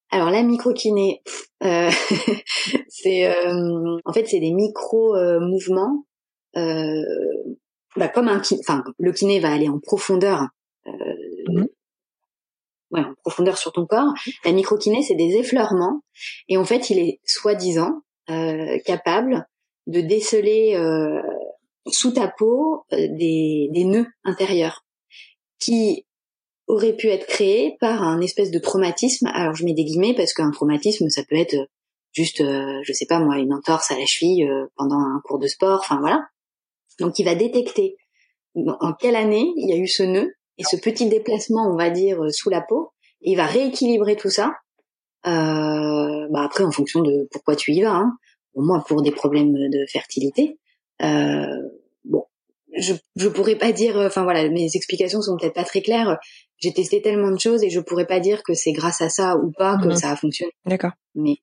[0.09, 1.21] Alors la micro-kiné,
[1.63, 1.91] euh,
[2.87, 6.05] c'est euh, en fait c'est des micro mouvements.
[6.55, 10.47] Bah, comme un enfin le kiné va aller en profondeur.
[10.85, 11.65] Mmh.
[12.91, 14.13] Ouais, en profondeur sur ton corps.
[14.45, 16.01] La micro-kiné, c'est des effleurements.
[16.47, 18.01] Et en fait, il est soi-disant
[18.85, 19.45] capable
[19.87, 20.75] de déceler
[21.91, 24.85] sous ta peau euh, des, des nœuds intérieurs
[25.59, 26.05] qui
[26.67, 29.27] auraient pu être créés par un espèce de traumatisme.
[29.33, 31.55] Alors je mets des guillemets parce qu'un traumatisme, ça peut être
[32.11, 35.39] juste, euh, je sais pas moi, une entorse à la cheville euh, pendant un cours
[35.39, 36.27] de sport, enfin voilà.
[36.99, 37.95] Donc il va détecter
[38.55, 41.89] en quelle année il y a eu ce nœud et ce petit déplacement, on va
[41.89, 42.91] dire, sous la peau.
[43.21, 44.55] Il va rééquilibrer tout ça.
[45.27, 47.93] Euh, bah après, en fonction de pourquoi tu y vas.
[47.93, 48.17] Hein.
[48.55, 50.57] Au moins pour des problèmes de fertilité.
[51.03, 51.45] Euh,
[52.05, 52.25] bon,
[52.77, 53.97] je je pourrais pas dire.
[53.97, 56.17] Enfin voilà, mes explications sont peut-être pas très claires.
[56.57, 59.37] J'ai testé tellement de choses et je pourrais pas dire que c'est grâce à ça
[59.37, 59.95] ou pas que mhm.
[59.95, 60.51] ça a fonctionné.
[60.65, 60.91] D'accord.
[61.15, 61.37] Mais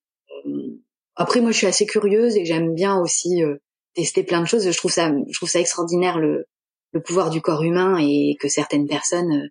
[0.46, 0.80] euh,
[1.16, 3.56] après, moi, je suis assez curieuse et j'aime bien aussi euh,
[3.94, 4.68] tester plein de choses.
[4.68, 6.46] Je trouve ça, je trouve ça extraordinaire le,
[6.92, 9.48] le pouvoir du corps humain et que certaines personnes euh,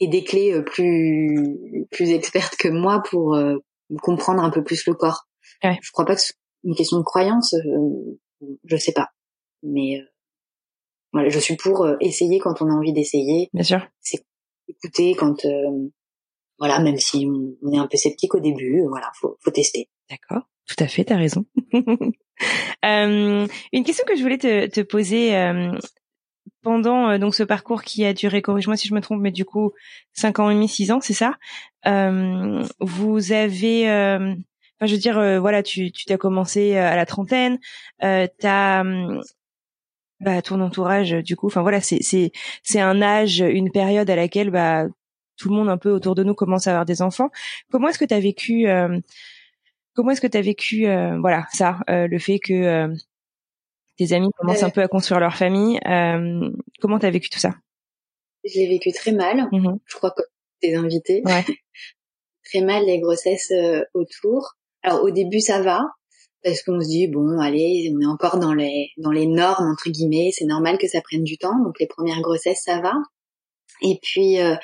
[0.00, 3.38] aient des clés plus plus expertes que moi pour
[4.00, 5.26] comprendre un peu plus le corps.
[5.62, 5.78] Ouais.
[5.82, 6.32] Je crois pas que c'est
[6.64, 7.54] une question de croyance.
[8.64, 9.10] je sais pas
[9.62, 10.04] mais euh,
[11.12, 13.50] voilà, je suis pour euh, essayer quand on a envie d'essayer.
[13.52, 13.86] Bien sûr.
[14.00, 14.24] C'est
[14.68, 15.88] écouter quand euh,
[16.58, 19.88] voilà, même si on, est un peu sceptique au début, voilà, faut, faut tester.
[20.10, 21.46] D'accord, tout à fait, t'as raison.
[22.84, 25.72] euh, une question que je voulais te, te poser euh,
[26.62, 29.46] pendant euh, donc ce parcours qui a duré, corrige-moi si je me trompe, mais du
[29.46, 29.72] coup
[30.12, 31.36] cinq ans et demi, six ans, c'est ça?
[31.86, 37.58] Euh, Vous avez, enfin, je veux dire, voilà, tu tu t'as commencé à la trentaine,
[38.04, 38.84] euh, t'as
[40.20, 44.16] bah, ton entourage du coup enfin voilà c'est c'est c'est un âge une période à
[44.16, 44.86] laquelle bah
[45.36, 47.30] tout le monde un peu autour de nous commence à avoir des enfants
[47.70, 48.66] comment est-ce que tu as vécu
[49.94, 50.84] comment est-ce que tu as vécu
[51.20, 52.94] voilà ça le fait que
[54.00, 55.78] tes amis commencent un peu à construire leur famille.
[55.86, 56.48] Euh,
[56.80, 57.50] comment t'as vécu tout ça?
[58.44, 59.46] Je l'ai vécu très mal.
[59.52, 60.22] Mmh Je crois que
[60.62, 61.20] tes invités.
[61.26, 61.44] Ouais.
[62.44, 64.56] très mal les grossesses euh, autour.
[64.82, 65.82] Alors au début ça va
[66.42, 69.90] parce qu'on se dit bon allez on est encore dans les dans les normes entre
[69.90, 72.94] guillemets c'est normal que ça prenne du temps donc les premières grossesses ça va
[73.82, 74.56] et puis euh,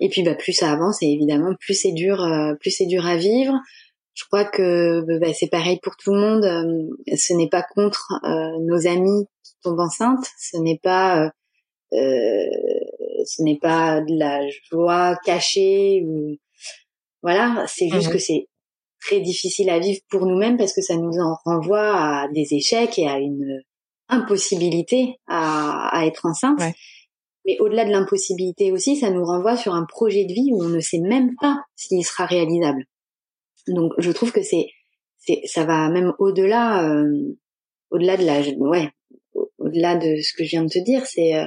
[0.00, 3.06] et puis bah plus ça avance et évidemment plus c'est dur euh, plus c'est dur
[3.06, 3.54] à vivre
[4.14, 6.44] je crois que bah, c'est pareil pour tout le monde.
[6.44, 10.26] Euh, ce n'est pas contre euh, nos amis qui tombent enceintes.
[10.38, 11.32] Ce n'est pas,
[11.92, 12.48] euh,
[13.24, 16.36] ce n'est pas de la joie cachée ou
[17.22, 17.64] voilà.
[17.66, 18.46] C'est juste mmh que c'est
[19.04, 22.98] très difficile à vivre pour nous-mêmes parce que ça nous en renvoie à des échecs
[22.98, 23.60] et à une
[24.08, 26.60] impossibilité à, à être enceinte.
[27.46, 30.68] Mais au-delà de l'impossibilité aussi, ça nous renvoie sur un projet de vie où on
[30.68, 32.84] ne sait même pas s'il sera réalisable.
[33.68, 34.66] Donc je trouve que c'est
[35.18, 37.36] c'est ça va même au-delà euh,
[37.90, 38.90] au-delà de la ouais
[39.58, 41.46] au-delà de ce que je viens de te dire, c'est euh,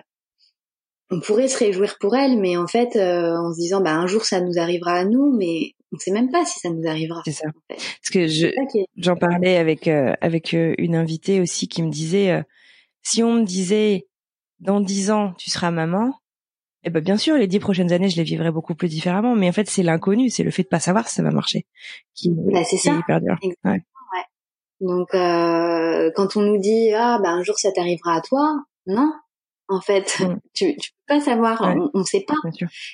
[1.10, 4.08] on pourrait se réjouir pour elle, mais en fait, euh, en se disant, bah un
[4.08, 7.22] jour ça nous arrivera à nous, mais on sait même pas si ça nous arrivera.
[7.26, 7.48] C'est ça.
[7.68, 8.48] Parce que je
[8.98, 12.44] j'en parlais avec avec une invitée aussi qui me disait,
[13.04, 14.08] si on me disait
[14.60, 16.14] dans dix ans tu seras maman,
[16.84, 19.36] eh ben bien sûr, les dix prochaines années, je les vivrai beaucoup plus différemment.
[19.36, 21.66] Mais en fait, c'est l'inconnu, c'est le fait de pas savoir si ça va marcher,
[22.14, 22.94] qui, bah, c'est ça.
[22.94, 23.36] hyper dur.
[23.66, 23.82] Ouais.
[24.80, 29.12] Donc, euh, quand on nous dit ah ben un jour ça t'arrivera à toi, non.
[29.68, 30.40] En fait, mm.
[30.54, 32.36] tu, tu pas savoir, on, on sait pas.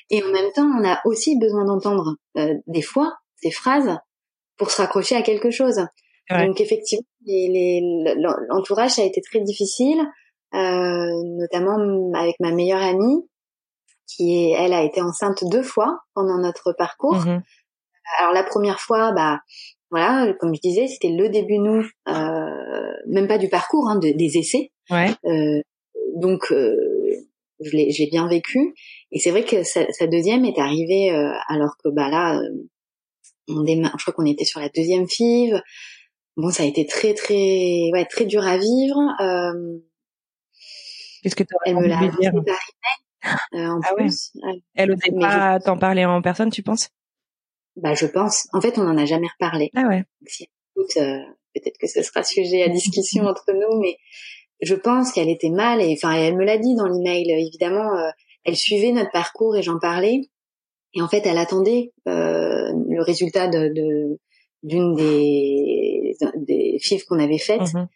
[0.09, 3.97] Et en même temps, on a aussi besoin d'entendre euh, des fois ces phrases
[4.57, 5.85] pour se raccrocher à quelque chose.
[6.29, 7.05] Donc effectivement,
[8.49, 9.99] l'entourage ça a été très difficile,
[10.53, 11.77] euh, notamment
[12.15, 13.27] avec ma meilleure amie
[14.07, 17.17] qui est, elle a été enceinte deux fois pendant notre parcours.
[17.25, 17.41] Mhm.
[18.19, 19.39] Alors la première fois, bah
[19.91, 24.37] voilà, comme je disais, c'était le début nous, euh, même pas du parcours, hein, des
[24.37, 24.71] essais.
[24.89, 25.11] Ouais.
[25.25, 25.61] Euh,
[26.15, 26.53] donc
[27.61, 28.73] euh, je l'ai, j'ai bien vécu.
[29.11, 32.49] Et c'est vrai que sa, deuxième est arrivée euh, alors que bah là, euh,
[33.47, 35.61] on démarre, je crois qu'on était sur la deuxième FIV.
[36.35, 38.97] Bon, ça a été très très ouais très dur à vivre.
[41.21, 42.33] Qu'est-ce que tu Elle me l'a dire
[43.53, 44.33] euh, en ah plus.
[44.75, 46.89] Elle osait pas t'en parler en personne, tu penses?
[47.75, 48.47] Bah, je pense.
[48.53, 49.71] En fait, on en a jamais reparlé.
[49.75, 50.03] Ah ouais.
[50.27, 50.47] si
[50.97, 51.19] euh,
[51.55, 53.97] peut-être que ce sera sujet à discussion entre nous, mais
[54.63, 57.29] je pense qu'elle était mal et enfin, elle me l'a dit dans l'email.
[57.31, 58.09] Évidemment, euh,
[58.45, 60.21] elle suivait notre parcours et j'en parlais.
[60.93, 64.19] Et en fait, elle attendait euh, le résultat de
[64.63, 67.73] d'une des des FIV qu'on avait faites.
[67.73, 67.87] Mmh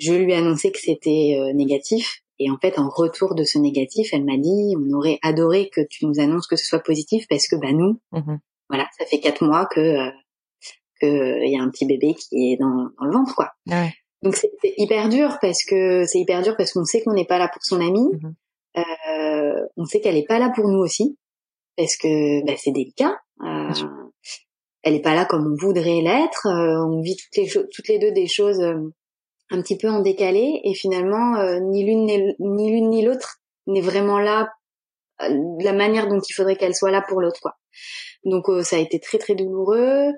[0.00, 4.10] je lui ai annoncé que c'était négatif et en fait, en retour de ce négatif,
[4.12, 7.48] elle m'a dit, on aurait adoré que tu nous annonces que ce soit positif parce
[7.48, 8.38] que bah nous, mhm.
[8.68, 10.10] voilà, ça fait quatre mois que euh,
[11.00, 13.52] que il y a un petit bébé qui est dans, dans le ventre, quoi.
[13.66, 13.92] Ouais.
[14.22, 17.38] Donc c'est hyper dur parce que c'est hyper dur parce qu'on sait qu'on n'est pas
[17.38, 18.34] là pour son amie, mhm.
[18.78, 21.16] euh, on sait qu'elle est pas là pour nous aussi
[21.76, 23.16] parce que bah, c'est délicat.
[23.42, 23.70] Euh,
[24.82, 26.46] elle est pas là comme on voudrait l'être.
[26.46, 28.92] Euh, on vit toutes les toutes les deux des choses euh,
[29.50, 33.80] un petit peu en décalé et finalement euh, ni l'une ni l'une ni l'autre n'est
[33.80, 34.50] vraiment là
[35.22, 37.56] euh, de la manière dont il faudrait qu'elle soit là pour l'autre quoi.
[38.24, 40.12] Donc euh, ça a été très très douloureux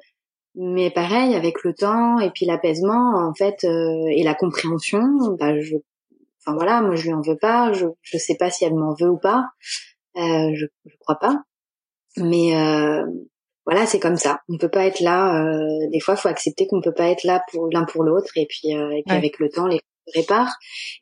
[0.54, 5.00] mais pareil avec le temps et puis l'apaisement en fait et la compréhension
[5.38, 5.76] bah je
[6.40, 8.94] enfin voilà moi je lui en veux pas je je sais pas si elle m'en
[8.94, 9.44] veut ou pas
[10.16, 11.44] je je crois pas
[12.16, 12.52] mais
[13.70, 14.40] voilà, c'est comme ça.
[14.48, 15.44] On peut pas être là.
[15.44, 18.46] Euh, des fois, faut accepter qu'on peut pas être là pour l'un pour l'autre, et
[18.46, 19.80] puis, euh, et puis avec le temps, les
[20.14, 20.52] réparent.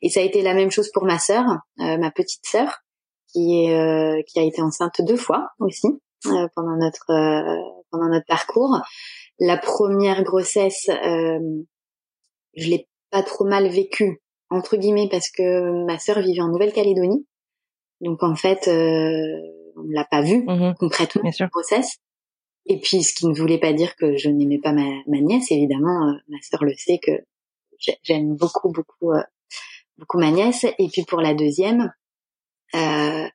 [0.03, 1.43] Et ça a été la même chose pour ma sœur,
[1.79, 2.83] euh, ma petite sœur,
[3.31, 5.87] qui est qui a été enceinte deux fois aussi
[6.23, 7.07] pendant notre
[7.91, 8.77] pendant notre parcours.
[9.39, 16.19] La première grossesse, je l'ai pas trop mal vécue entre guillemets parce que ma sœur
[16.19, 17.25] vivait en Nouvelle-Calédonie,
[18.01, 21.99] donc en fait, on l'a pas vue mmh concrètement la grossesse.
[22.69, 25.51] Et puis, ce qui ne voulait pas dire que je n'aimais pas ma, ma, nièce,
[25.51, 27.11] évidemment, euh, ma sœur le sait que
[28.03, 29.23] j'aime beaucoup, beaucoup, euh,
[29.97, 30.65] beaucoup ma nièce.
[30.77, 31.91] Et puis pour la deuxième,
[32.75, 33.27] euh,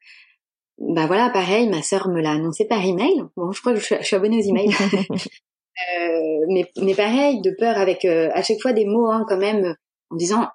[0.78, 3.24] bah voilà, pareil, ma sœur me l'a annoncé par email.
[3.36, 4.70] Bon, je crois que je suis abonnée aux emails.
[5.98, 9.38] euh, mais, mais pareil, de peur avec euh, à chaque fois des mots hein, quand
[9.38, 9.74] même,
[10.10, 10.48] en disant,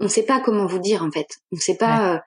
[0.00, 1.28] on ne sait pas comment vous dire en fait.
[1.52, 2.18] On ne sait pas euh,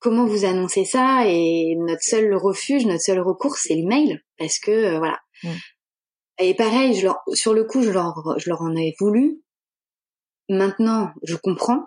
[0.00, 4.70] comment vous annoncer ça et notre seul refuge, notre seul recours, c'est l'email parce que
[4.70, 5.18] euh, voilà.
[6.38, 9.40] Et pareil, je leur, sur le coup, je leur, je leur en ai voulu.
[10.48, 11.84] Maintenant, je comprends.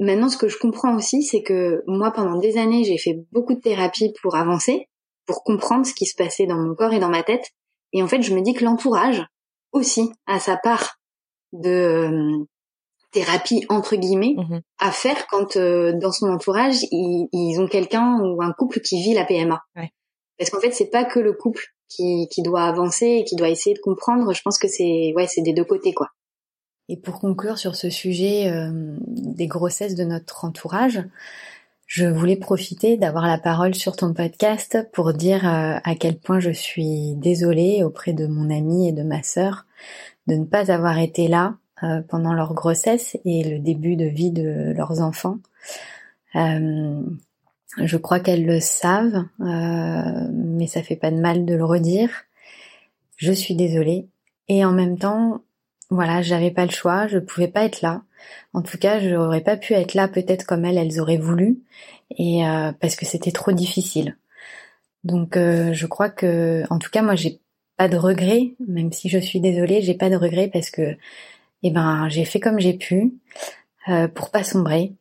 [0.00, 3.54] Maintenant, ce que je comprends aussi, c'est que moi, pendant des années, j'ai fait beaucoup
[3.54, 4.88] de thérapie pour avancer,
[5.26, 7.52] pour comprendre ce qui se passait dans mon corps et dans ma tête.
[7.92, 9.24] Et en fait, je me dis que l'entourage
[9.72, 10.98] aussi a sa part
[11.52, 12.44] de euh,
[13.12, 14.60] thérapie entre guillemets Mhm.
[14.78, 19.02] à faire quand euh, dans son entourage ils, ils ont quelqu'un ou un couple qui
[19.02, 19.62] vit la PMA.
[19.76, 19.90] Ouais.
[20.38, 23.48] Parce qu'en fait, c'est pas que le couple qui, qui doit avancer et qui doit
[23.48, 24.32] essayer de comprendre.
[24.34, 26.10] Je pense que c'est ouais, c'est des deux côtés quoi.
[26.90, 31.02] Et pour conclure sur ce sujet euh, des grossesses de notre entourage,
[31.88, 36.38] je voulais profiter d'avoir la parole sur ton podcast pour dire euh, à quel point
[36.38, 39.64] je suis désolée auprès de mon ami et de ma sœur
[40.26, 44.30] de ne pas avoir été là euh, pendant leur grossesse et le début de vie
[44.30, 45.38] de leurs enfants.
[46.36, 47.00] Euh,
[47.78, 52.10] je crois qu'elles le savent, mais ça fait pas de mal de le redire.
[53.16, 54.08] Je suis désolée.
[54.48, 55.42] Et en même temps,
[55.88, 58.02] voilà, j'avais pas le choix, je pouvais pas être là.
[58.52, 61.60] En tout cas, je n'aurais pas pu être là peut-être comme elles, elles auraient voulu,
[62.16, 64.16] et euh, parce que c'était trop difficile.
[65.04, 67.40] Donc, euh, je crois que, en tout cas, moi, j'ai
[67.76, 70.96] pas de regrets, même si je suis désolée, j'ai pas de regrets parce que,
[71.62, 73.14] eh ben, j'ai fait comme j'ai pu
[73.88, 74.92] euh, pour pas sombrer.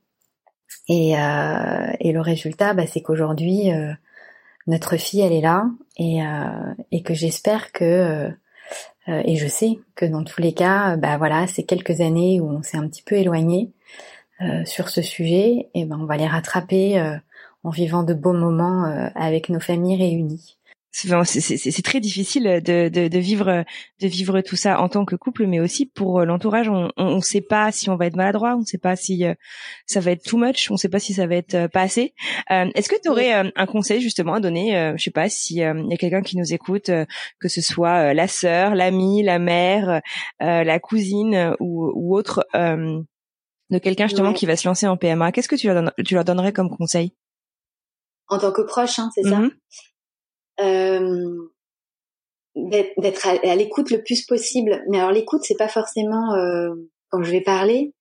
[0.90, 3.70] Et, euh, et le résultat, bah, c'est qu'aujourd'hui,
[4.68, 5.66] notre fille, elle est là,
[5.98, 6.20] et,
[6.92, 8.32] et que j'espère que
[9.10, 12.40] euh, et je sais que dans tous les cas, euh, bah voilà, ces quelques années
[12.42, 13.72] où on s'est un petit peu éloigné
[14.42, 17.18] euh, sur ce sujet, et ben on va les rattraper
[17.64, 20.57] en vivant de beaux moments avec nos familles réunies.
[21.00, 23.64] C'est très difficile de, de, de vivre
[24.02, 26.70] de vivre tout ça en tant que couple, mais aussi pour euh, l'entourage.
[26.70, 29.34] On ne sait pas si on va être maladroit, on ne sait pas si euh,
[29.86, 31.82] ça va être too much, on ne sait pas si ça va être euh, pas
[31.82, 32.14] assez.
[32.50, 35.30] Euh, Est-ce que tu aurais euh, un conseil justement à donner euh, Je sais pas
[35.30, 37.06] si euh, il y a quelqu'un qui nous écoute, euh,
[37.40, 40.02] que ce soit euh, la sœur, l'amie, la mère,
[40.42, 42.46] euh, la cousine euh, ou, ou autre.
[42.56, 43.02] euh,
[43.70, 44.34] de quelqu'un justement Ouais.
[44.34, 46.70] qui va se lancer en PMA, qu'est-ce que tu leur, donnes- tu leur donnerais comme
[46.70, 47.12] conseil?
[48.30, 49.42] En tant que proche, hein, c'est ça?
[49.42, 49.50] Euh,
[50.58, 51.52] d'être
[52.98, 54.84] d'être à, l'écoute le plus possible.
[54.90, 56.70] Mais alors l'écoute, c'est pas forcément euh,
[57.10, 57.94] quand je vais parler,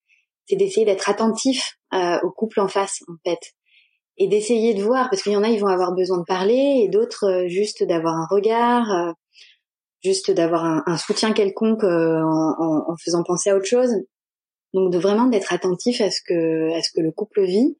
[0.46, 3.54] c'est d'essayer d'être attentif euh, au couple en face, en fait,
[4.16, 6.82] et d'essayer de voir, parce qu'il y en a, ils vont avoir besoin de parler,
[6.84, 9.12] et d'autres euh, juste d'avoir un regard, euh,
[10.02, 13.92] juste d'avoir un, soutien quelconque euh, en, en- faisant penser à autre chose.
[14.72, 17.76] Donc de vraiment d'être attentif à ce que à ce que le couple vit.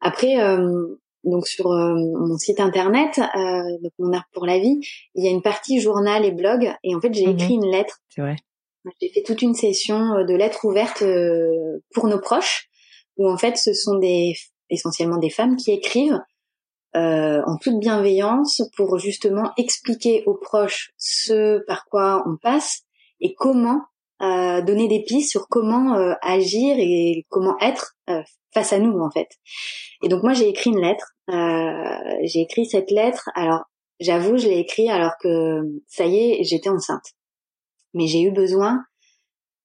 [0.00, 4.80] Après, euh, donc sur euh, mon site internet, euh, donc mon art pour la vie,
[5.14, 7.32] il y a une partie journal et blog, et en fait j'ai Mhm.
[7.34, 7.98] écrit une lettre.
[8.08, 8.36] C'est vrai.
[9.02, 12.68] J'ai fait toute une session euh, de lettres ouvertes euh, pour nos proches,
[13.16, 14.34] où en fait ce sont des
[14.70, 16.20] essentiellement des femmes qui écrivent
[16.96, 22.82] euh, en toute bienveillance pour justement expliquer aux proches ce par quoi on passe
[23.20, 23.82] et comment
[24.22, 28.98] euh, donner des pistes sur comment euh, agir et comment être euh, face à nous
[29.00, 29.28] en fait.
[30.02, 31.12] Et donc moi j'ai écrit une lettre.
[31.30, 33.28] Euh, j'ai écrit cette lettre.
[33.34, 33.64] Alors
[34.00, 37.14] j'avoue je l'ai écrit alors que ça y est j'étais enceinte.
[37.94, 38.84] Mais j'ai eu besoin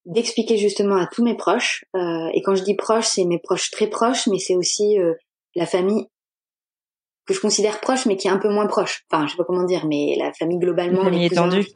[0.06, 1.84] d'expliquer justement à tous mes proches.
[1.96, 5.14] euh, et quand je dis proches, c'est mes proches très proches, mais c'est aussi euh,
[5.54, 6.06] la famille
[7.26, 9.04] que je considère proche, mais qui est un peu moins proche.
[9.10, 11.00] Enfin, je sais pas comment dire, mais la famille globalement.
[11.00, 11.66] Une famille étendue.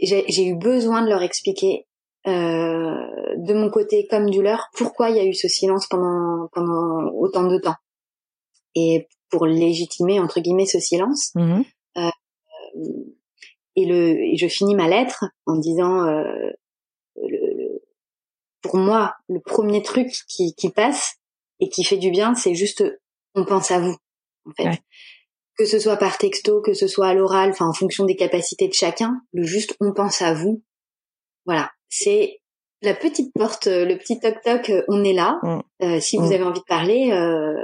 [0.00, 1.86] J'ai eu besoin de leur expliquer
[2.26, 2.94] euh,
[3.36, 7.10] de mon côté comme du leur pourquoi il y a eu ce silence pendant pendant
[7.14, 7.76] autant de temps
[8.74, 11.64] et pour légitimer entre guillemets ce silence Mhm.
[13.76, 16.24] et le et je finis ma lettre en disant euh,
[17.16, 17.82] le- le-
[18.62, 21.16] pour moi le premier truc qui qui passe
[21.60, 22.84] et qui fait du bien c'est juste
[23.34, 23.96] on pense à vous
[24.46, 24.78] en fait Ouais.
[25.58, 28.68] Que ce soit par texto que ce soit à l'oral enfin en fonction des capacités
[28.68, 30.62] de chacun le juste on pense à vous
[31.46, 32.40] voilà c'est
[32.82, 35.60] la petite porte euh, le petit toc toc euh, on est là Mm.
[35.82, 36.32] Euh, si vous Mm.
[36.32, 37.54] avez envie de parler euh,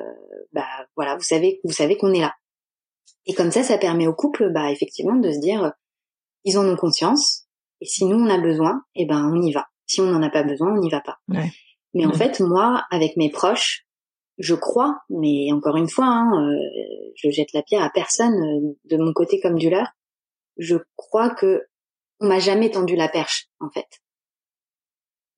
[0.52, 2.34] bah voilà vous savez vous savez qu'on est là
[3.26, 5.72] et comme ça ça permet au couple bah effectivement de se dire
[6.44, 7.46] ils en ont conscience
[7.80, 10.30] et si nous on a besoin eh ben on y va si on n'en a
[10.30, 11.50] pas besoin on n'y va pas Ouais.
[11.94, 12.14] mais en Mm.
[12.14, 13.86] fait moi avec mes proches
[14.38, 18.76] je crois mais encore une fois hein, euh, je jette la pierre à personne euh,
[18.84, 19.88] de mon côté comme du leur
[20.56, 21.62] je crois que
[22.20, 24.00] on m'a jamais tendu la perche en fait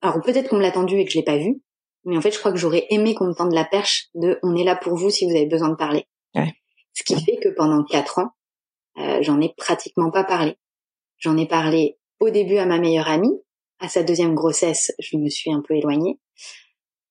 [0.01, 1.61] alors peut-être qu'on me l'a tendu et que je l'ai pas vu
[2.05, 4.55] Mais en fait, je crois que j'aurais aimé qu'on me tende la perche de on
[4.55, 6.05] est là pour vous si vous avez besoin de parler.
[6.35, 6.53] Ouais.
[6.93, 8.31] Ce qui fait que pendant quatre ans,
[8.97, 10.55] euh, j'en ai pratiquement pas parlé.
[11.17, 13.41] J'en ai parlé au début à ma meilleure amie.
[13.79, 16.19] À sa deuxième grossesse, je me suis un peu éloignée.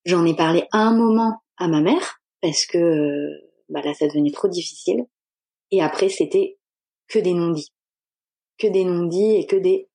[0.05, 3.29] J'en ai parlé à un moment à ma mère parce que
[3.69, 5.05] bah là, ça devenait trop difficile.
[5.71, 6.59] Et après, c'était
[7.09, 7.73] que des non-dits,
[8.59, 9.89] que des non-dits et que des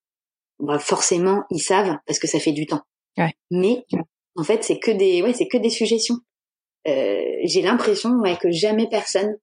[0.59, 2.81] bah forcément ils savent parce que ça fait du temps.
[3.17, 3.33] Ouais.
[3.49, 3.85] Mais
[4.35, 6.17] en fait, c'est que des ouais, c'est que des suggestions.
[6.87, 9.37] Euh, j'ai l'impression ouais que jamais personne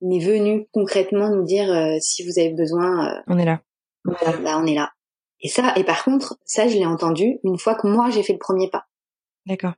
[0.00, 3.08] n'est venu concrètement nous dire euh, si vous avez besoin.
[3.08, 3.62] Euh, on est là.
[4.04, 4.92] Voilà, bah, on est là.
[5.40, 8.32] Et ça, et par contre, ça, je l'ai entendu une fois que moi j'ai fait
[8.32, 8.86] le premier pas.
[9.46, 9.74] D'accord.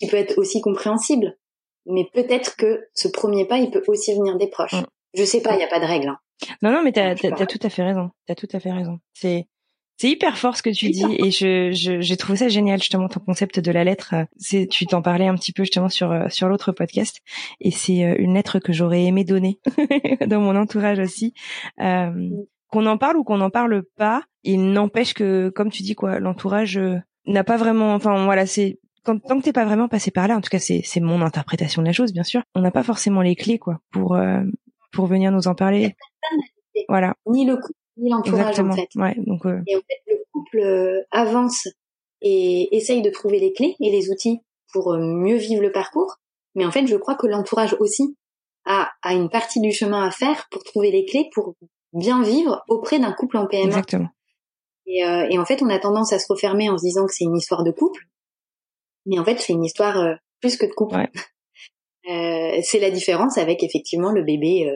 [0.00, 1.38] Qui peut être aussi compréhensible,
[1.86, 4.74] mais peut-être que ce premier pas, il peut aussi venir des proches.
[4.74, 4.86] Mm.
[5.14, 6.08] Je sais pas, il y a pas de règle.
[6.08, 6.18] Hein.
[6.62, 8.10] Non, non, mais t'as as, tout à fait raison.
[8.26, 8.98] T'as tout à fait raison.
[9.14, 9.46] C'est
[9.98, 13.20] c'est hyper fort ce que tu dis et je j'ai trouvé ça génial justement ton
[13.20, 14.14] concept de la lettre.
[14.36, 17.22] C'est tu t'en parlais un petit peu justement sur sur l'autre podcast
[17.60, 19.58] et c'est euh, une lettre que j'aurais aimé donner
[20.26, 21.32] dans mon entourage aussi.
[21.80, 22.12] Euh,
[22.68, 26.18] qu'on en parle ou qu'on n'en parle pas, il n'empêche que comme tu dis quoi,
[26.18, 27.94] l'entourage euh, n'a pas vraiment.
[27.94, 30.58] Enfin voilà, c'est quand, tant que t'es pas vraiment passé par là, en tout cas
[30.58, 32.42] c'est c'est mon interprétation de la chose bien sûr.
[32.54, 34.42] On n'a pas forcément les clés quoi pour euh,
[34.92, 35.94] pour venir nous en parler.
[36.88, 37.14] Voilà.
[37.26, 38.88] Ni le couple ni l'entourage en fait.
[38.96, 39.62] Ouais, donc, euh...
[39.66, 41.66] Et en fait, le couple euh, avance
[42.20, 44.40] et essaye de trouver les clés et les outils
[44.72, 46.16] pour euh, mieux vivre le parcours.
[46.54, 48.16] Mais en fait, je crois que l'entourage aussi
[48.66, 51.54] a, a une partie du chemin à faire pour trouver les clés pour
[51.92, 53.64] bien vivre auprès d'un couple en PMA.
[53.64, 54.08] Exactement.
[54.86, 57.12] Et, euh, et, en fait, on a tendance à se refermer en se disant que
[57.12, 58.00] c'est une histoire de couple,
[59.06, 60.96] mais en fait, c'est une histoire euh, plus que de couple.
[60.96, 61.10] Ouais.
[62.08, 64.70] Euh, c'est la différence avec effectivement le bébé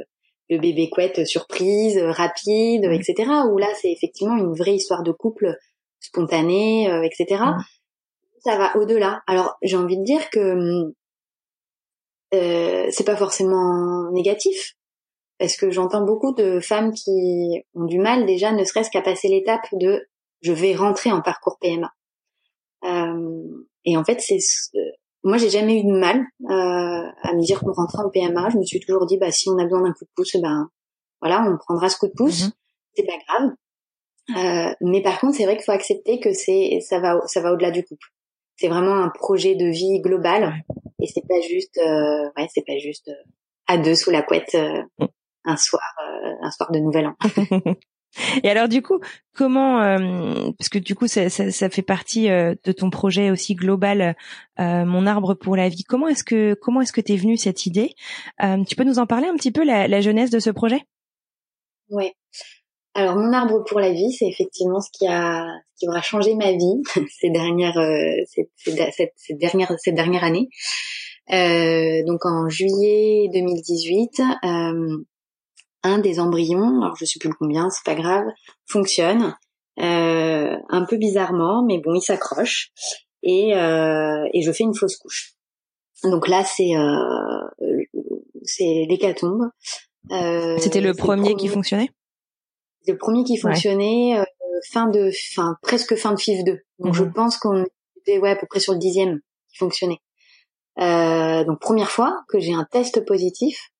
[0.51, 3.31] le bébé couette surprise, rapide, etc.
[3.51, 5.57] Où là, c'est effectivement une vraie histoire de couple
[6.01, 7.45] spontanée, euh, etc.
[8.41, 9.23] Ça va au-delà.
[9.27, 10.93] Alors, j'ai envie de dire que
[12.35, 14.75] euh, c'est pas forcément négatif,
[15.39, 19.29] parce que j'entends beaucoup de femmes qui ont du mal déjà, ne serait-ce qu'à passer
[19.29, 20.05] l'étape de
[20.43, 21.93] je vais rentrer en parcours PMA.
[22.85, 24.39] Euh, et en fait, c'est
[25.23, 28.49] moi, j'ai jamais eu de mal euh, à me dire qu'on rentrait en PMA.
[28.51, 30.69] Je me suis toujours dit, bah si on a besoin d'un coup de pouce, ben
[31.21, 32.45] voilà, on prendra ce coup de pouce.
[32.45, 32.53] Mhm.
[32.95, 33.51] C'est pas grave.
[34.37, 37.53] Euh, mais par contre, c'est vrai qu'il faut accepter que c'est ça va ça va
[37.53, 38.07] au-delà du couple.
[38.57, 40.55] C'est vraiment un projet de vie global
[41.03, 43.31] et c'est pas juste euh, ouais, c'est pas juste euh,
[43.67, 45.07] à deux sous la couette euh, mm.
[45.47, 45.83] un soir
[46.43, 47.17] un soir de Nouvel An.
[48.43, 48.99] Et alors du coup,
[49.35, 53.31] comment, euh, parce que du coup ça, ça, ça fait partie euh, de ton projet
[53.31, 54.17] aussi global,
[54.59, 55.85] euh, mon arbre pour la vie.
[55.85, 57.95] Comment est-ce que comment est-ce que t'es venue cette idée?
[58.67, 60.83] Tu peux nous en parler un petit peu la, la jeunesse de ce projet?
[61.91, 62.13] Oui.
[62.95, 66.35] Alors mon arbre pour la vie, c'est effectivement ce qui a ce qui aura changé
[66.35, 66.83] ma vie
[67.21, 67.81] ces dernières
[68.27, 70.49] ces, cette, cette dernière cette dernière année.
[72.05, 74.23] donc en juillet 2018
[75.83, 78.25] un des embryons, alors je sais plus combien, c'est pas grave,
[78.67, 79.35] fonctionne
[79.81, 82.71] euh, un peu bizarrement, mais bon, il s'accroche
[83.23, 85.35] et euh, et je fais une fausse couche.
[86.05, 87.91] Donc là, c'est euh,
[88.43, 89.51] c'est l'hécatombe.
[90.11, 91.91] Euh, C'était le premier, qui fonctionnait?
[92.87, 94.25] Le premier qui fonctionnait euh,
[94.71, 96.59] fin de, fin presque fin de FIV 2.
[96.79, 97.13] Donc je mhm.
[97.13, 97.65] pense qu'on
[97.99, 100.01] était ouais à peu près sur le dixième qui fonctionnait.
[100.79, 103.71] Euh, donc première fois que j'ai un test positif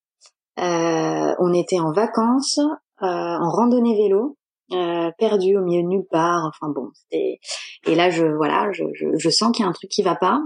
[0.61, 2.61] on était en vacances,
[3.03, 4.37] euh, en randonnée vélo,
[4.73, 6.45] euh, perdu au milieu de nulle part.
[6.49, 7.39] Enfin bon, et
[7.87, 10.41] là je voilà, je, je, sens qu'il y a un truc qui va pas,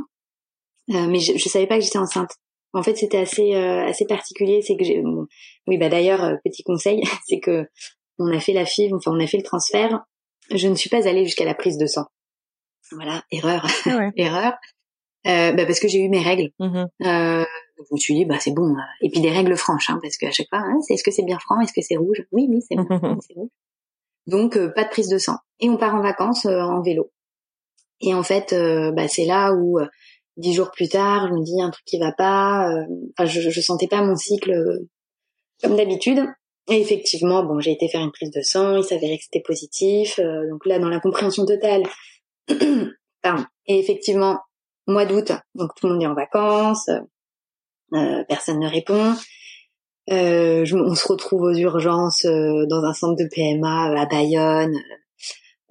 [0.88, 2.30] mais je, je savais pas que j'étais enceinte.
[2.72, 4.62] En fait, c'était assez assez particulier.
[4.62, 5.02] C'est que j'ai
[5.66, 7.66] oui bah d'ailleurs petit conseil, c'est que
[8.18, 10.04] on a fait la FIV, enfin on a fait le transfert.
[10.50, 12.06] Je ne suis pas allée jusqu'à la prise de sang.
[12.92, 13.66] Voilà, erreur,
[14.16, 14.52] erreur.
[15.26, 16.50] Euh, bah parce que j'ai eu mes règles.
[16.58, 16.84] Mmh
[17.78, 18.74] euh, je me suis dit bah c'est bon.
[19.00, 21.24] Et puis des règles franches, hein, parce qu'à chaque fois, hein, c'est est-ce que c'est
[21.24, 22.24] bien franc, est-ce que c'est rouge?
[22.32, 22.86] Oui, oui, c'est bon,
[23.20, 23.50] c'est rouge.
[24.26, 25.36] Donc euh, pas de prise de sang.
[25.60, 27.10] Et on part en vacances euh, en vélo.
[28.00, 29.78] Et en fait, euh, bah, c'est là où
[30.36, 32.68] dix jours plus tard, je me dis un truc qui va pas.
[33.18, 34.80] Enfin, je, je sentais pas mon cycle
[35.62, 36.24] comme d'habitude.
[36.68, 40.18] Et effectivement, bon, j'ai été faire une prise de sang, il s'avérait que c'était positif.
[40.18, 41.82] donc là, dans la compréhension totale,
[43.22, 43.44] pardon.
[43.66, 44.40] Et effectivement,
[44.86, 47.00] mois d'août, donc tout le monde est en vacances, euh,
[48.28, 49.14] personne ne répond.
[50.10, 54.76] Euh, on se retrouve aux urgences euh, dans un centre de PMA à Bayonne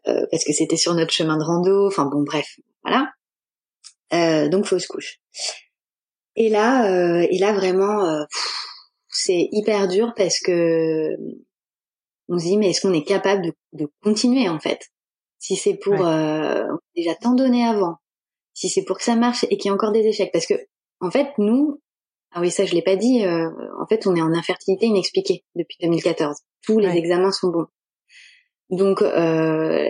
[0.06, 1.88] parce que c'était sur notre chemin de rando.
[1.88, 4.50] Enfin bon, bref, voilà.
[4.50, 5.20] donc fausse couche.
[6.36, 8.26] Et là, et là vraiment,
[9.08, 11.10] c'est hyper dur parce que
[12.28, 14.90] on se dit mais est-ce qu'on est capable de, continuer en fait?
[15.40, 17.96] Si c'est pour déjà tant donné avant,
[18.54, 20.56] si c'est pour que ça marche et qu'il y a encore des échecs, parce que
[21.00, 21.82] en fait nous,
[22.34, 25.44] ah oui ça je l'ai pas dit, euh, en fait on est en infertilité inexpliquée
[25.56, 26.38] depuis 2014.
[26.64, 27.68] Tous les examens sont bons.
[28.70, 29.90] Donc euh,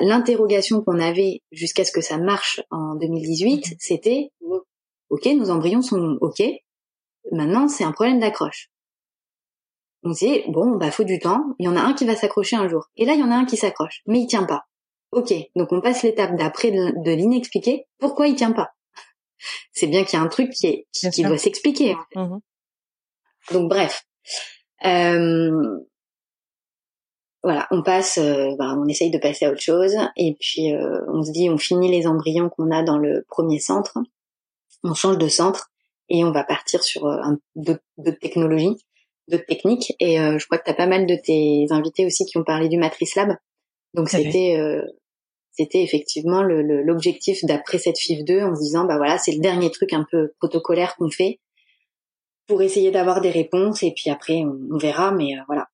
[0.00, 3.76] l'interrogation qu'on avait jusqu'à ce que ça marche en 2018, mhm.
[3.78, 4.30] c'était
[5.10, 6.42] ok nos embryons sont ok,
[7.32, 8.70] maintenant c'est un problème d'accroche.
[10.04, 12.16] On se dit bon bah faut du temps, il y en a un qui va
[12.16, 14.44] s'accrocher un jour, et là il y en a un qui s'accroche, mais il tient
[14.44, 14.64] pas.
[15.10, 17.86] Ok, donc on passe l'étape d'après de, l'inexpliqué.
[17.98, 18.72] Pourquoi il tient pas?
[19.72, 21.96] C'est bien qu'il y a un truc qui est qui, doit s'expliquer.
[22.14, 22.40] Mhm.
[23.52, 24.04] Donc bref,
[24.84, 25.78] euh,
[27.42, 31.00] voilà, on passe, euh, bah, on essaye de passer à autre chose, et puis euh,
[31.08, 33.98] on se dit, on finit les embryons qu'on a dans le premier centre,
[34.84, 35.70] on change de centre
[36.08, 37.02] et on va partir sur
[37.54, 38.76] d'autres technologies,
[39.28, 39.94] d'autres techniques.
[40.00, 42.68] Et je crois que tu as pas mal de tes invités aussi qui ont parlé
[42.68, 43.36] du Matrice Lab.
[43.92, 44.56] Donc c'était
[45.58, 49.70] c'était effectivement l'objectif d'après cette FIF 2 en se disant bah voilà c'est le dernier
[49.70, 51.40] truc un peu protocolaire qu'on fait
[52.46, 55.68] pour essayer d'avoir des réponses et puis après on, verra mais voilà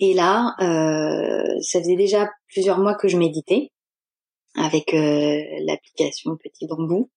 [0.00, 3.70] et là, euh, ça faisait déjà plusieurs mois que je méditais
[4.56, 7.10] avec euh, l'application Petit Bambou.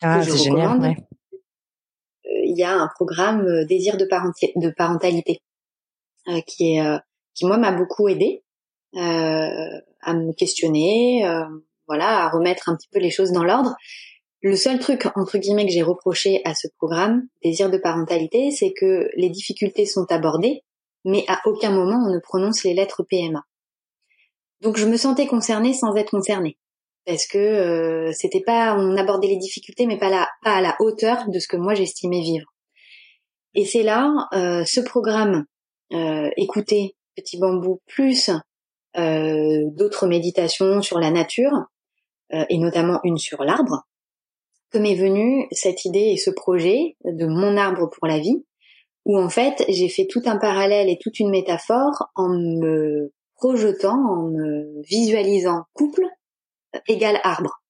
[0.00, 0.80] Ah, c'est génial.
[0.80, 0.96] Ouais.
[1.32, 5.42] Euh, il y a un programme euh, désir de, de parentalité
[6.46, 6.98] qui est
[7.32, 8.44] qui moi m'a beaucoup aidé
[8.94, 11.22] à me questionner,
[11.86, 13.74] voilà, à remettre un petit peu les choses dans l'ordre.
[14.40, 18.72] Le seul truc entre guillemets que j'ai reproché à ce programme désir de parentalité, c'est
[18.72, 20.62] que les difficultés sont abordées,
[21.04, 23.42] mais à aucun moment on ne prononce les lettres PMA.
[24.60, 26.56] Donc je me sentais concernée sans être concernée
[27.04, 30.76] parce que euh, c'était pas on abordait les difficultés mais pas, la, pas à la
[30.80, 32.46] hauteur de ce que moi j'estimais vivre.
[33.54, 35.46] Et c'est là euh, ce programme
[35.92, 38.36] euh, écouter petit bambou plus euh,
[38.98, 41.52] d'autres méditations sur la nature
[42.30, 43.86] et notamment une sur l'arbre
[44.70, 48.44] que m'est venue cette idée et ce projet de mon arbre pour la vie
[49.04, 53.96] où en fait j'ai fait tout un parallèle et toute une métaphore en me projetant,
[53.96, 56.04] en me visualisant couple
[56.74, 57.62] euh, égal arbre.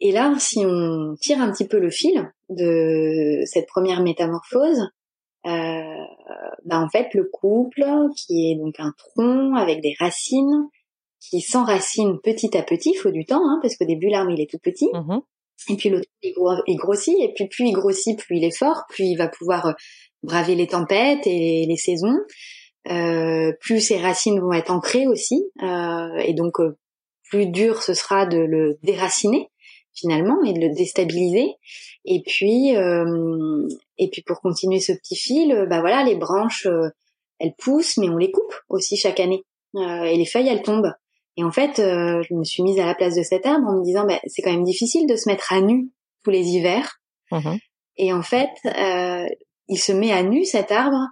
[0.00, 4.88] Et là, si on tire un petit peu le fil de cette première métamorphose,
[5.46, 6.04] euh,
[6.64, 7.84] bah en fait le couple
[8.16, 10.68] qui est donc un tronc avec des racines
[11.20, 14.40] qui s'enracine petit à petit, il faut du temps, hein, parce qu'au début l'arbre il
[14.40, 15.18] est tout petit, mmh
[15.68, 19.04] et puis l'autre il, grossit, et puis plus il grossit, plus il est fort, plus
[19.04, 19.72] il va pouvoir euh,
[20.22, 22.18] braver les tempêtes et les saisons.
[22.90, 26.76] Euh, plus ses racines vont être ancrées aussi, euh, et donc euh,
[27.30, 29.51] plus dur ce sera de le déraciner
[29.94, 31.56] finalement et de le déstabiliser.
[32.04, 33.68] Et puis, euh,
[33.98, 36.66] et puis pour continuer ce petit fil, bah voilà, les branches,
[37.38, 39.44] elles poussent, mais on les coupe aussi chaque année,
[39.76, 40.92] et les feuilles elles tombent.
[41.36, 43.78] Et en fait, euh, je me suis mise à la place de cet arbre en
[43.78, 45.90] me disant, bah, c'est quand même difficile de se mettre à nu
[46.22, 47.00] tous les hivers.
[47.30, 47.56] Mmh
[47.98, 49.26] et en fait, euh,
[49.68, 51.08] il se met à nu cet arbre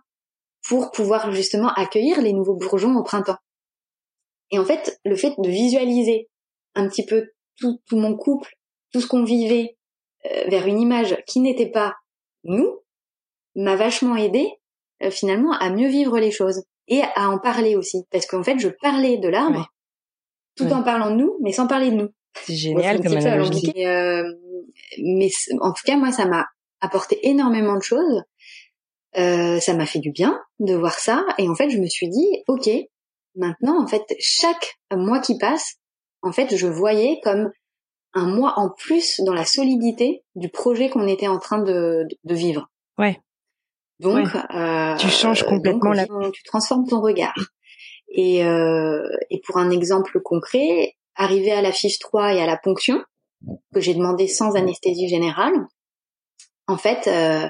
[0.67, 3.37] pour pouvoir justement accueillir les nouveaux bourgeons au printemps.
[4.51, 6.31] Et en fait, le fait de visualiser
[6.75, 7.29] un petit peu
[7.59, 8.51] tout, tout mon couple,
[8.93, 9.77] tout ce qu'on vivait
[10.27, 11.95] euh, vers une image qui n'était pas
[12.45, 12.81] nous,
[13.57, 14.49] m'a vachement aidé
[15.03, 18.05] euh, finalement à mieux vivre les choses et à en parler aussi.
[18.11, 19.71] Parce qu'en fait, je parlais de l'arbre
[20.57, 22.09] tout en parlant de nous, mais sans parler de nous.
[22.35, 23.73] C'est génial comme analogie.
[23.85, 24.25] Euh,
[25.03, 25.31] mais
[25.61, 26.47] en tout cas, moi, ça m'a
[26.81, 28.23] apporté énormément de choses.
[29.17, 31.25] Euh, ça m'a fait du bien de voir ça.
[31.39, 32.69] Et en fait, je me suis dit, ok,
[33.37, 35.77] maintenant, en fait, chaque mois qui passe,
[36.23, 37.51] en fait, je voyais comme
[38.15, 42.35] un mois en plus dans la solidité du projet qu'on était en train de, de,
[42.35, 42.69] vivre.
[42.99, 43.21] Ouais.
[44.01, 46.07] Donc, Euh, tu changes complètement la.
[46.33, 47.39] Tu transformes ton regard.
[48.09, 52.57] Et, euh, et pour un exemple concret, arrivé à la fiche 3 et à la
[52.57, 53.03] ponction,
[53.73, 55.55] que j'ai demandé sans anesthésie générale,
[56.67, 57.49] en fait, euh,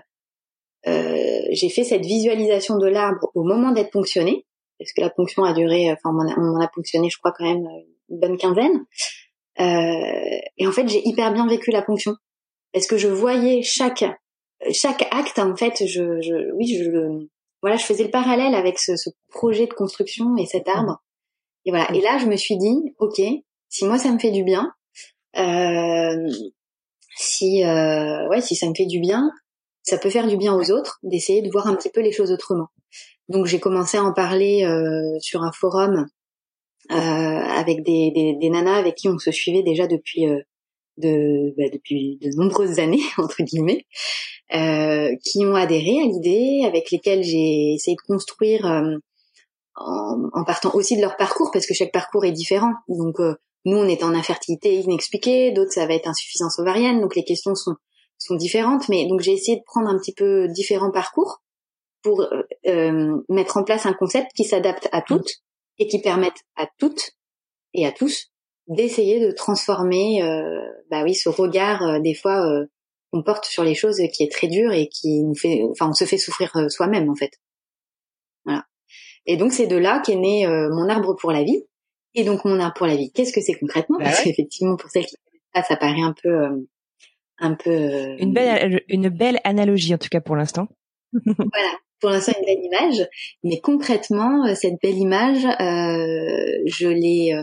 [0.87, 4.47] euh, j'ai fait cette visualisation de l'arbre au moment d'être ponctionné,
[4.79, 7.67] parce que la ponction a duré, enfin on m'en a, ponctionné je crois quand même
[8.09, 8.85] une bonne quinzaine.
[9.61, 12.15] Euh, et en fait, j'ai hyper bien vécu la ponction,
[12.73, 14.05] parce que je voyais chaque
[14.73, 17.27] chaque acte en fait, je, je oui, je
[17.63, 21.03] voilà, je faisais le parallèle avec ce, ce projet de construction et cet arbre.
[21.67, 21.91] Et voilà.
[21.93, 23.21] Et là, je me suis dit, ok,
[23.69, 24.73] si moi ça me fait du bien,
[25.37, 26.31] euh,
[27.17, 29.31] si euh, ouais, si ça me fait du bien,
[29.83, 32.33] ça peut faire du bien aux autres d'essayer de voir un petit peu les choses
[32.33, 32.69] autrement.
[33.29, 36.07] Donc j'ai commencé à en parler euh, sur un forum
[36.97, 40.41] avec des, des, des, nanas avec qui on se suivait déjà depuis euh,
[40.99, 43.87] de bah, depuis de nombreuses années entre guillemets
[44.55, 48.97] euh, qui ont adhéré à l'idée, avec lesquels j'ai essayé de construire euh,
[49.77, 52.73] en, en, partant aussi de leur parcours, parce que chaque parcours est différent.
[52.89, 53.35] Donc, euh,
[53.65, 57.01] nous, on est en infertilité inexpliquée, d'autres, ça va être insuffisance ovarienne.
[57.01, 57.77] Donc, les questions sont,
[58.19, 58.89] sont différentes.
[58.89, 61.43] Mais donc, j'ai essayé de prendre un petit peu différents parcours
[62.03, 65.43] pour euh, euh mettre en place un concept qui s'adapte à toutes
[65.81, 67.11] et qui permette à toutes
[67.75, 68.31] et à tous
[68.69, 70.61] d'essayer de transformer, euh,
[70.91, 72.67] bah oui, ce regard euh, des fois euh,
[73.11, 75.93] qu'on porte sur les choses qui est très dur et qui nous fait, enfin, on
[75.93, 77.33] se fait souffrir soi-même en fait.
[78.45, 78.65] Voilà.
[79.27, 81.65] Et donc c'est de là qu'est né mon arbre pour la vie.
[82.15, 83.99] Et donc mon arbre pour la vie, qu'est-ce que c'est concrètement?
[83.99, 85.17] Bah Parce qu'effectivement, pour celles qui
[85.55, 86.67] ça, ça paraît un peu,
[87.39, 88.17] un peu.
[88.19, 90.69] Une belle, une belle analogie en tout cas pour l'instant.
[91.13, 93.09] voilà pour l'instant une belle image,
[93.45, 97.43] mais concrètement, euh, cette belle image, euh, je l'ai, euh,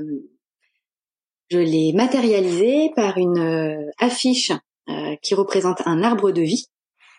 [1.50, 4.52] je l'ai matérialisée par une affiche
[5.22, 6.68] qui représente un arbre de vie.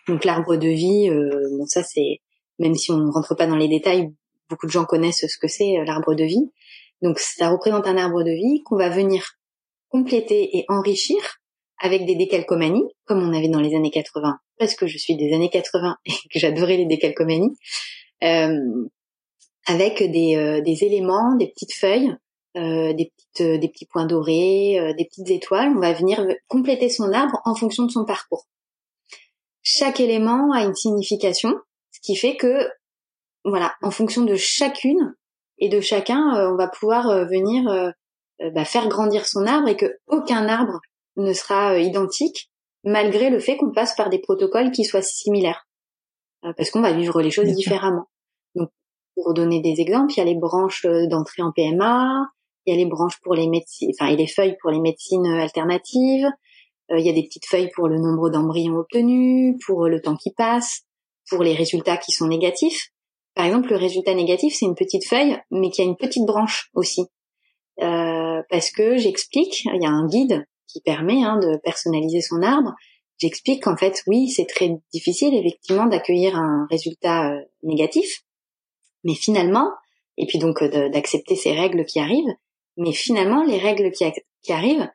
[0.07, 2.19] Donc l'arbre de vie, bon ça c'est,
[2.57, 4.11] même si on ne rentre pas dans les détails,
[4.49, 6.51] beaucoup de gens connaissent ce que c'est l'arbre de vie.
[7.03, 9.33] Donc ça représente un arbre de vie qu'on va venir
[9.89, 11.17] compléter et enrichir
[11.79, 15.33] avec des décalcomanies, comme on avait dans les années 80, parce que je suis des
[15.33, 17.55] années 80 et que j'adorais les décalcomanies,
[18.23, 18.87] euh,
[19.69, 22.15] avec des, euh, éléments, des petites feuilles,
[22.57, 25.71] euh, euh, des petits points dorés, des petites étoiles.
[25.75, 28.47] On va venir compléter son arbre en fonction de son parcours.
[29.61, 31.53] Chaque élément a une signification,
[31.91, 32.67] ce qui fait que,
[33.45, 35.15] voilà, en fonction de chacune
[35.59, 37.93] et de chacun, on va pouvoir venir
[38.53, 40.79] bah, faire grandir son arbre et que aucun arbre
[41.17, 42.49] ne sera identique
[42.83, 45.67] malgré le fait qu'on passe par des protocoles qui soient similaires
[46.45, 48.05] euh, parce qu'on va vivre les choses différemment.
[48.55, 48.69] Donc
[49.15, 52.27] pour donner des exemples, il y a les branches euh, d'entrée en PMA,
[52.65, 55.25] il y a les branches pour les médecines, enfin et les feuilles pour les médecines
[55.25, 56.27] alternatives,
[56.91, 60.31] il y a des petites feuilles pour le nombre d'embryons obtenus, pour le temps qui
[60.31, 60.81] passe,
[61.29, 62.89] pour les résultats qui sont négatifs.
[63.35, 66.69] Par exemple, le résultat négatif, c'est une petite feuille, mais qui a une petite branche
[66.73, 67.03] aussi.
[67.81, 72.41] Euh, parce que j'explique, il y a un guide qui permet hein, de personnaliser son
[72.41, 72.73] arbre.
[73.17, 78.23] J'explique qu'en fait, oui, c'est très difficile effectivement d'accueillir un résultat euh, négatif,
[79.03, 79.71] mais finalement,
[80.17, 82.33] et puis donc euh, d'accepter ces règles qui arrivent,
[82.77, 84.05] mais finalement, les règles qui,
[84.41, 84.89] qui arrivent,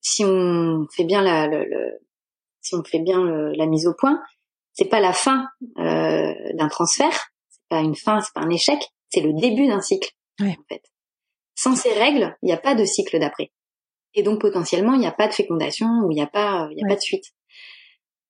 [0.00, 2.00] si on fait bien la, le,
[2.60, 4.20] si on fait bien la mise au point,
[4.72, 8.78] c'est pas la fin euh, d'un transfert, c'est pas une fin, c'est pas un échec,
[9.08, 10.10] c'est le début d'un cycle.
[10.40, 10.82] En fait.
[11.54, 13.52] Sans ces règles, il n'y a pas de cycle d'après
[14.14, 16.78] et donc potentiellement il n'y a pas de fécondation ou il n'y a pas il
[16.78, 17.24] y a pas de suite.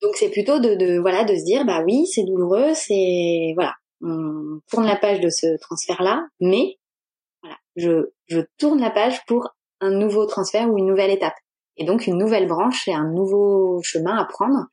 [0.03, 3.75] Donc c'est plutôt de, de, voilà de se dire bah oui c'est douloureux c'est voilà.
[4.05, 6.79] On tourne la page de ce transfert là mais
[7.43, 9.49] voilà je je tourne la page pour
[9.81, 11.37] un nouveau transfert ou une nouvelle étape.
[11.77, 14.67] Et donc une nouvelle branche et un nouveau chemin à prendre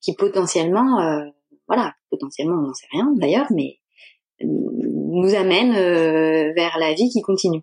[0.00, 1.24] qui potentiellement euh,
[1.68, 3.78] voilà potentiellement on n'en sait rien d'ailleurs mais
[4.42, 7.62] euh, nous amène euh, vers la vie qui continue.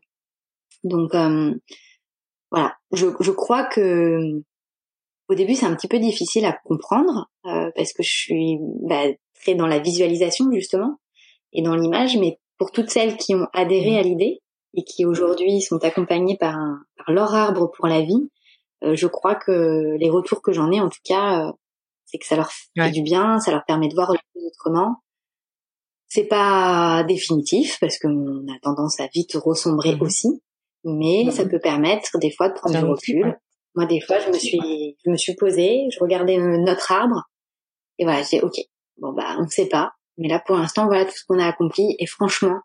[0.84, 1.54] Donc euh,
[2.54, 4.44] voilà, je, je crois que
[5.28, 9.06] au début c'est un petit peu difficile à comprendre euh, parce que je suis bah,
[9.42, 11.00] très dans la visualisation justement
[11.52, 13.98] et dans l'image, mais pour toutes celles qui ont adhéré mmh.
[13.98, 14.40] à l'idée
[14.76, 16.56] et qui aujourd'hui sont accompagnées par,
[16.96, 18.30] par leur arbre pour la vie,
[18.84, 21.52] euh, je crois que les retours que j'en ai en tout cas, euh,
[22.06, 24.98] c'est que ça leur fait du bien, ça leur permet de voir autrement.
[26.08, 30.02] C'est pas définitif parce qu'on a tendance à vite ressombrer mmh.
[30.04, 30.44] aussi,
[30.84, 33.38] mais ça peut permettre des fois de prendre du recul.
[33.76, 37.24] Moi, des fois, je me suis, je me suis posée, je regardais notre arbre,
[37.98, 38.54] et voilà, j'ai ok,
[38.98, 41.48] bon bah, on ne sait pas, mais là, pour l'instant, voilà tout ce qu'on a
[41.48, 42.60] accompli, et franchement,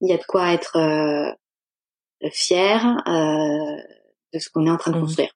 [0.00, 3.82] il y a de quoi être euh, fier euh,
[4.32, 5.00] de ce qu'on est en train de mmh.
[5.00, 5.32] construire.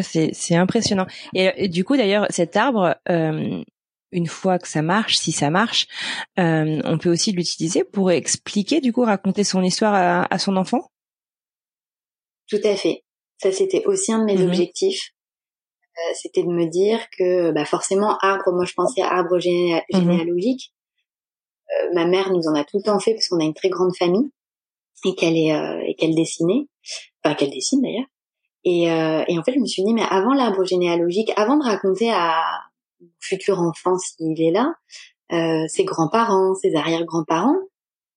[0.00, 1.06] C'est c'est impressionnant.
[1.34, 3.62] Et, du coup, d'ailleurs, cet arbre, euh,
[4.12, 5.86] une fois que ça marche, si ça marche,
[6.38, 10.56] euh, on peut aussi l'utiliser pour expliquer, du coup, raconter son histoire à, à son
[10.56, 10.90] enfant?
[12.48, 13.04] Tout à fait.
[13.40, 14.48] Ça, c'était aussi un de mes mhm.
[14.48, 15.12] objectifs.
[15.98, 19.80] Euh, c'était de me dire que bah, forcément, arbre, moi je pensais à arbre mhm.
[19.90, 20.72] généalogique.
[21.70, 23.68] Euh, ma mère nous en a tout le temps fait parce qu'on a une très
[23.68, 24.30] grande famille
[25.04, 26.66] et qu'elle est euh, et qu'elle dessinait,
[27.22, 28.06] enfin qu'elle dessine d'ailleurs.
[28.64, 32.10] Et, et en fait, je me suis dit, mais avant l'arbre généalogique, avant de raconter
[32.10, 32.42] à
[33.00, 34.74] mon futur enfant s'il est là,
[35.68, 37.56] ses grands-parents, ses arrière-grands-parents,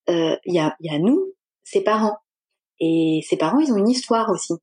[0.09, 2.17] il y a, y a nous, ses parents.
[2.81, 4.53] Et ses parents, ils ont une histoire aussi.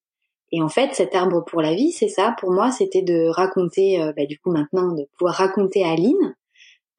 [0.52, 2.34] Et en fait, cet arbre pour la vie, c'est ça.
[2.38, 6.34] Pour moi, c'était de raconter, euh, bah, du coup maintenant, de pouvoir raconter à Aline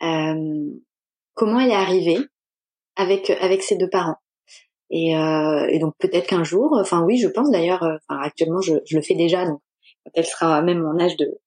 [0.01, 0.71] euh,
[1.33, 2.19] comment elle est arrivée
[2.95, 4.17] avec avec ses deux parents.
[4.91, 8.61] Et, euh, et donc peut-être qu'un jour, enfin oui, je pense d'ailleurs, euh, enfin actuellement
[8.61, 9.61] je, je, le fais déjà, donc
[10.03, 11.39] quand elle sera même en âge de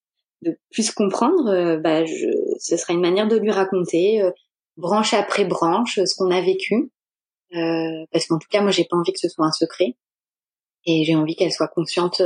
[0.43, 2.27] de plus comprendre, euh, bah je,
[2.59, 4.21] ce sera une manière de lui raconter
[4.77, 6.91] branche après branche ce qu'on a vécu
[7.55, 9.95] euh, parce qu'en tout cas, moi, j'ai pas envie que ce soit un secret.
[10.85, 12.21] et j'ai envie qu'elle soit consciente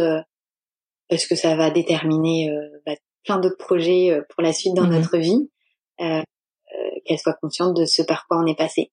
[1.09, 2.49] parce que ça va déterminer
[2.85, 5.49] bah, plein d'autres projets pour la suite dans mmh notre vie.
[5.97, 8.91] qu'elle soit consciente de ce par quoi on est passé.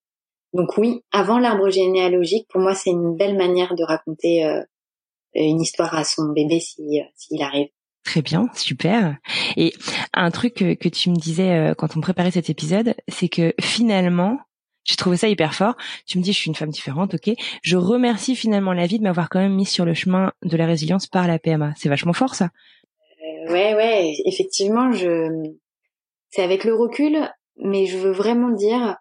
[0.55, 4.62] Donc oui, avant l'arbre généalogique, pour moi, c'est une belle manière de raconter euh,
[5.35, 7.68] une histoire à son bébé si euh, s'il arrive.
[8.05, 9.16] Très bien, super.
[9.57, 9.72] Et
[10.12, 14.39] un truc que, tu me disais euh, quand on préparait cet épisode, c'est que finalement,
[14.85, 15.76] j'ai trouvé ça hyper fort.
[16.07, 17.35] Tu me dis, je suis une femme différente, ok.
[17.62, 20.66] Je remercie finalement la vie de m'avoir quand même mis sur le chemin de la
[20.66, 21.72] résilience par la PMA.
[21.76, 22.51] C'est vachement fort, ça.
[23.22, 25.28] Euh, ouais, ouais, effectivement, je,
[26.30, 28.97] c'est avec le recul, mais je veux vraiment dire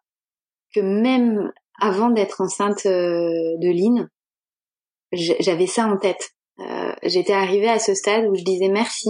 [0.74, 4.10] que même avant d'être enceinte euh, de Lynn,
[5.12, 6.32] j'avais ça en tête.
[6.60, 9.10] Euh, J'étais arrivée à ce stade où je disais merci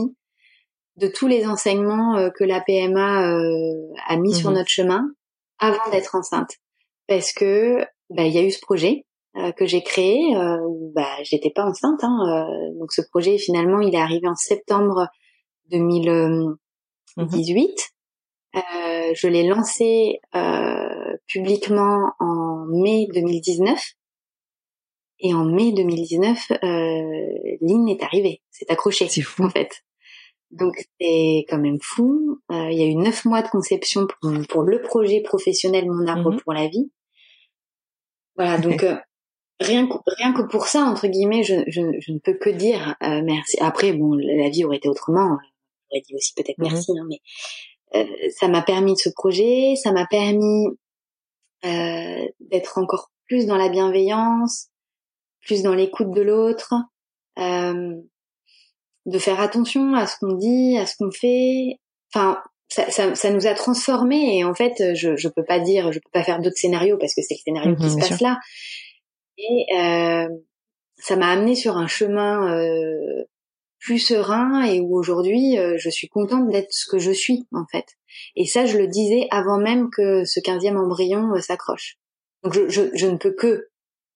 [0.98, 3.26] de tous les enseignements que la PMA
[4.06, 4.58] a mis sur mhm.
[4.58, 5.04] notre chemin
[5.60, 6.58] avant d'être enceinte,
[7.14, 9.06] parce que bah, il y a eu ce projet
[9.58, 10.20] que j'ai créé
[10.68, 12.04] où bah j'étais pas enceinte.
[12.04, 12.48] Hein,
[12.80, 15.08] donc ce projet finalement il est arrivé en septembre
[15.72, 17.94] 2018.
[18.56, 18.60] Euh,
[19.16, 23.80] je l'ai lancé euh, publiquement en mai 2019.
[25.26, 26.58] Et en mai 2019, euh,
[27.62, 29.08] Lynn est arrivée, c'est accroché.
[29.08, 29.72] C'est fou en fait.
[30.52, 32.42] Donc c'est quand même fou.
[32.52, 36.06] Euh, il y a eu neuf mois de conception pour, pour le projet professionnel Mon
[36.08, 36.42] arbre mhm.
[36.42, 36.92] pour la vie.
[38.36, 38.96] Voilà, donc euh,
[39.60, 42.96] rien que, rien que pour ça entre guillemets, je, je, je ne peux que dire
[43.04, 43.58] euh, merci.
[43.60, 45.38] Après bon, la vie aurait été autrement.
[45.92, 46.72] J'aurais dit aussi peut-être mhm.
[46.72, 47.20] merci, hein, mais
[47.96, 50.68] euh, ça m'a permis de ce projet, ça m'a permis
[51.66, 54.70] euh, d'être encore plus dans la bienveillance,
[55.42, 56.74] plus dans l'écoute de l'autre,
[57.40, 57.96] euh,
[59.06, 61.80] de faire attention à ce qu'on dit, à ce qu'on fait.
[62.14, 62.42] Enfin,
[62.74, 66.00] ça, ça, ça, nous a transformés et en fait, je je peux pas dire, je
[66.00, 68.40] peux pas faire d'autres scénarios parce que c'est le scénario qui mhm, se passe là.
[69.38, 70.28] Et euh,
[70.98, 73.26] ça m'a amené sur un chemin euh,
[73.80, 77.66] plus serein et où aujourd'hui euh, je suis contente d'être ce que je suis en
[77.72, 77.86] fait.
[78.36, 81.98] Et ça, je le disais avant même que ce quinzième embryon euh, s'accroche.
[82.44, 83.68] Donc je, je, je, ne peux que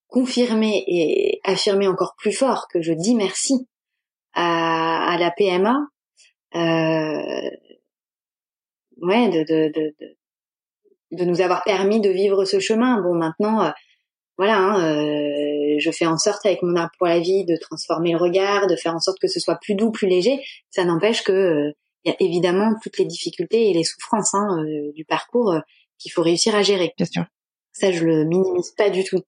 [0.07, 3.67] confirmer et affirmer encore plus fort que je dis merci
[4.33, 5.75] à, à la PMA.
[6.55, 7.49] Euh,
[9.01, 9.93] ouais, de, de, de,
[11.11, 13.01] de, nous avoir permis de vivre ce chemin.
[13.01, 13.71] Bon, maintenant, euh,
[14.37, 18.11] voilà, hein, euh, je fais en sorte avec mon arbre pour la vie de transformer
[18.11, 20.39] le regard, de faire en sorte que ce soit plus doux, plus léger.
[20.69, 21.71] Ça n'empêche que euh,
[22.03, 25.55] il y a évidemment toutes les difficultés et les souffrances hein, euh, du parcours
[25.97, 26.93] qu'il faut réussir à gérer.
[26.97, 27.25] Bien sûr.
[27.73, 29.21] Ça, je le minimise pas du tout.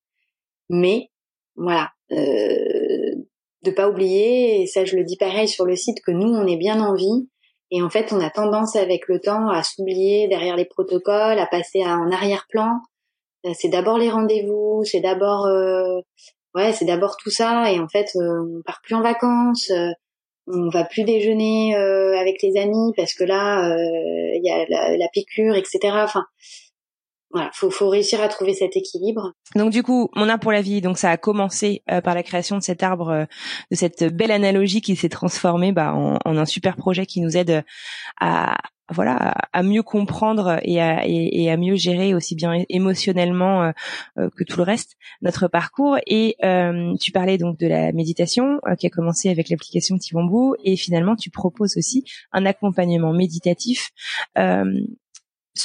[0.70, 1.10] Mais
[1.56, 3.16] voilà, euh,
[3.64, 6.48] de pas oublier, et ça je le dis pareil sur le site, que nous on
[6.48, 7.30] est bien en vie.
[7.72, 11.46] Et en fait, on a tendance avec le temps à s'oublier derrière les protocoles, à
[11.46, 12.80] passer en arrière-plan,
[13.46, 16.02] euh, c'est d'abord les rendez-vous, c'est d'abord euh,
[16.56, 19.72] ouais, c'est d'abord tout ça et en fait euh, on part plus en vacances,
[20.48, 23.76] on va plus déjeuner avec les amis parce que là
[24.34, 25.80] il y a la, la, piqûre, etc.
[26.04, 26.26] Enfin
[27.32, 29.34] voilà, faut, faut réussir à trouver cet équilibre.
[29.56, 32.58] Donc du coup, mon arbre pour la vie, donc ça a commencé par la création
[32.58, 33.28] de cet arbre,
[33.72, 37.38] de cette belle analogie qui s'est transformée bah, en, en, un super projet qui nous
[37.38, 37.64] aide
[38.20, 38.56] à,
[38.92, 43.72] voilà à mieux comprendre et à, et, à mieux gérer aussi bien émotionnellement euh,
[44.18, 48.60] euh, que tout le reste notre parcours et euh, tu parlais donc de la méditation
[48.80, 53.92] qui a commencé avec l'application Tivambou et finalement tu proposes aussi un accompagnement méditatif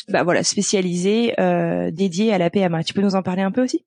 [0.09, 1.35] bah voilà spécialisé
[1.93, 3.85] dédié à la PMA tu peux nous en parler un peu aussi?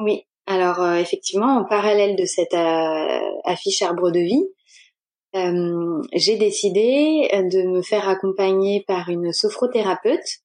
[0.00, 0.22] Oui.
[0.46, 2.54] Alors effectivement en parallèle de cette
[3.44, 4.44] affiche arbre de vie
[5.36, 10.40] euh, j'ai décidé de me faire accompagner par une sophrothérapeute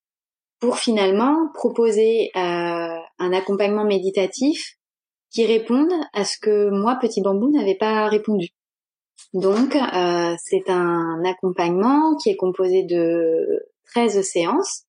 [0.60, 4.76] pour finalement proposer euh, un accompagnement méditatif
[5.30, 8.48] qui réponde à ce que moi, Petit Bambou, n'avais pas répondu.
[9.32, 14.84] Donc, euh, c'est un accompagnement qui est composé de 13 séances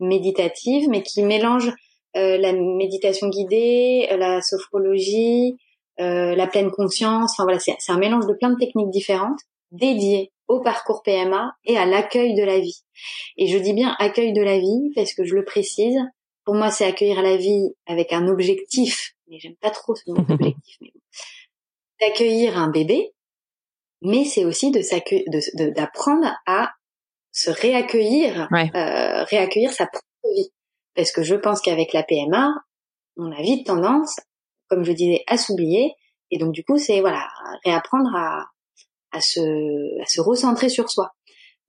[0.00, 1.72] méditatives, mais qui mélange
[2.14, 5.56] la méditation guidée, la sophrologie,
[6.00, 7.32] euh, la pleine conscience.
[7.32, 9.38] Enfin voilà, c'est un mélange de plein de techniques différentes
[9.70, 12.82] dédiées au parcours PMA et à l'accueil de la vie.
[13.36, 15.98] Et je dis bien accueil de la vie parce que je le précise.
[16.44, 20.16] Pour moi, c'est accueillir la vie avec un objectif, mais j'aime pas trop ce mot
[20.28, 20.92] objectif, mais
[22.00, 23.12] d'accueillir un bébé,
[24.02, 26.72] mais c'est aussi de d'apprendre à
[27.34, 30.50] se réaccueillir, euh, réaccueillir sa propre vie.
[30.94, 32.54] Parce que je pense qu'avec la PMA,
[33.16, 34.16] on a vite tendance
[34.68, 35.92] comme je disais, à s'oublier.
[36.30, 37.28] Et donc du coup, c'est voilà,
[37.64, 38.46] réapprendre à,
[39.12, 39.40] à se,
[40.00, 41.10] à se recentrer sur soi.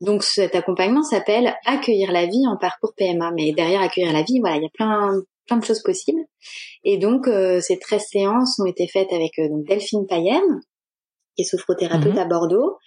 [0.01, 3.31] Donc cet accompagnement s'appelle accueillir la vie en parcours PMA.
[3.31, 6.21] Mais derrière accueillir la vie, voilà, il y a plein plein de choses possibles.
[6.83, 7.27] Et donc
[7.61, 10.61] ces 13 séances ont été faites avec donc Delphine Payenne,
[11.35, 12.19] qui est sophrothérapeute mhm.
[12.19, 12.77] à Bordeaux.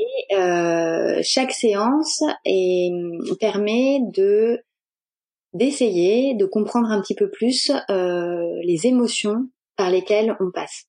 [0.00, 2.90] Et chaque séance est,
[3.38, 4.60] permet de
[5.52, 10.86] d'essayer de comprendre un petit peu plus les émotions par lesquelles on passe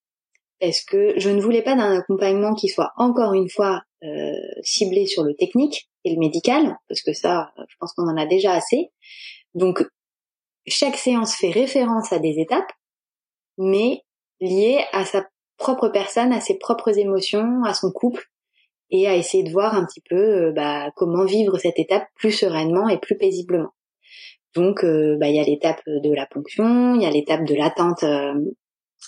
[0.62, 4.32] parce que je ne voulais pas d'un accompagnement qui soit encore une fois euh,
[4.62, 8.28] ciblé sur le technique et le médical, parce que ça, je pense qu'on en a
[8.28, 8.92] déjà assez.
[9.56, 9.84] Donc,
[10.68, 12.72] chaque séance fait référence à des étapes,
[13.58, 14.04] mais
[14.40, 18.31] liées à sa propre personne, à ses propres émotions, à son couple,
[18.92, 22.32] et à essayer de voir un petit peu euh, bah, comment vivre cette étape plus
[22.32, 23.72] sereinement et plus paisiblement.
[24.54, 27.56] Donc, euh, bah, il y a l'étape de la ponction, il y a l'étape de
[27.56, 28.04] l'attente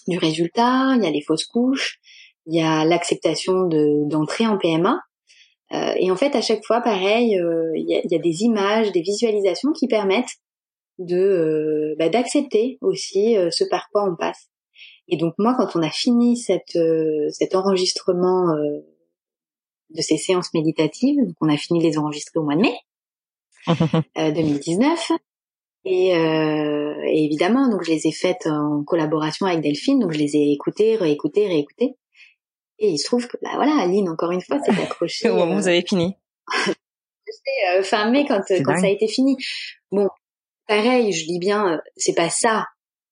[0.08, 2.00] du résultat, il y a les fausses couches,
[2.46, 5.00] il y a l'acceptation de d'entrer en PMA.
[5.74, 8.44] Euh, et en fait, à chaque fois, pareil, euh, il, y a, y, a, des
[8.44, 10.36] images, des visualisations qui permettent
[11.00, 14.50] de euh, bah, d'accepter aussi euh, ce par quoi on passe.
[15.08, 16.78] Et donc moi, quand on a fini cette,
[17.32, 18.56] cet enregistrement
[19.94, 22.76] de ces séances méditatives, donc on a fini les enregistrer au mois de mai
[24.34, 25.12] 2019,
[25.86, 30.20] et, euh, et, évidemment, donc je les ai faites en collaboration avec Delphine, donc je
[30.20, 31.96] les ai écoutées, réécoutées, réécoutées.
[32.80, 35.30] Et il se trouve que, bah voilà, Aline, encore une fois, s'est accrochée.
[35.30, 36.16] Au moment où vous avez fini.
[37.34, 39.38] sais, euh, fin mai, quand, quand ça a été fini.
[39.92, 40.10] Bon,
[40.68, 42.68] pareil, je dis bien, euh, c'est pas ça,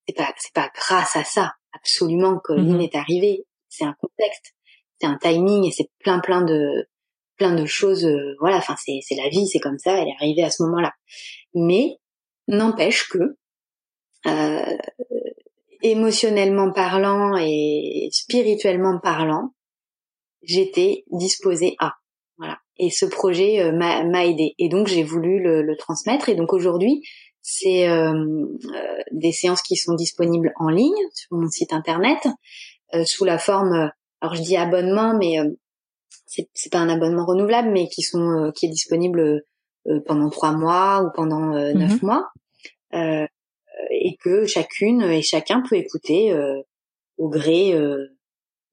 [0.08, 3.46] c'est pas, c'est pas grâce à ça, absolument, que mm est arrivée.
[3.70, 4.54] C'est un contexte,
[5.02, 6.88] c'est un timing et c'est plein, plein de,
[7.42, 8.06] plein de choses.
[8.06, 9.98] Euh, voilà, enfin, c'est, c'est la vie, c'est comme ça.
[9.98, 10.94] Elle est arrivée à ce moment-là.
[11.56, 11.98] Mais
[12.48, 13.38] N'empêche que,
[14.28, 14.78] euh,
[15.84, 19.54] émotionnellement parlant et spirituellement parlant,
[20.42, 21.94] j'étais disposée à.
[22.38, 22.58] Voilà.
[22.78, 24.54] Et ce projet euh, m'a aidé.
[24.58, 26.28] Et donc j'ai voulu le, transmettre.
[26.30, 27.04] Et donc aujourd'hui,
[27.42, 27.88] c'est
[29.12, 32.28] des séances qui sont disponibles en ligne sur mon site internet
[33.06, 33.92] sous la forme.
[34.22, 35.38] Alors je dis abonnement, mais
[36.26, 39.44] c'est pas un abonnement renouvelable, mais qui sont qui est disponible
[40.06, 42.08] pendant trois mois ou pendant neuf mhm.
[42.08, 42.30] mois.
[42.94, 43.26] Euh,
[43.90, 46.62] et que chacune et chacun peut écouter euh,
[47.18, 48.18] au gré euh,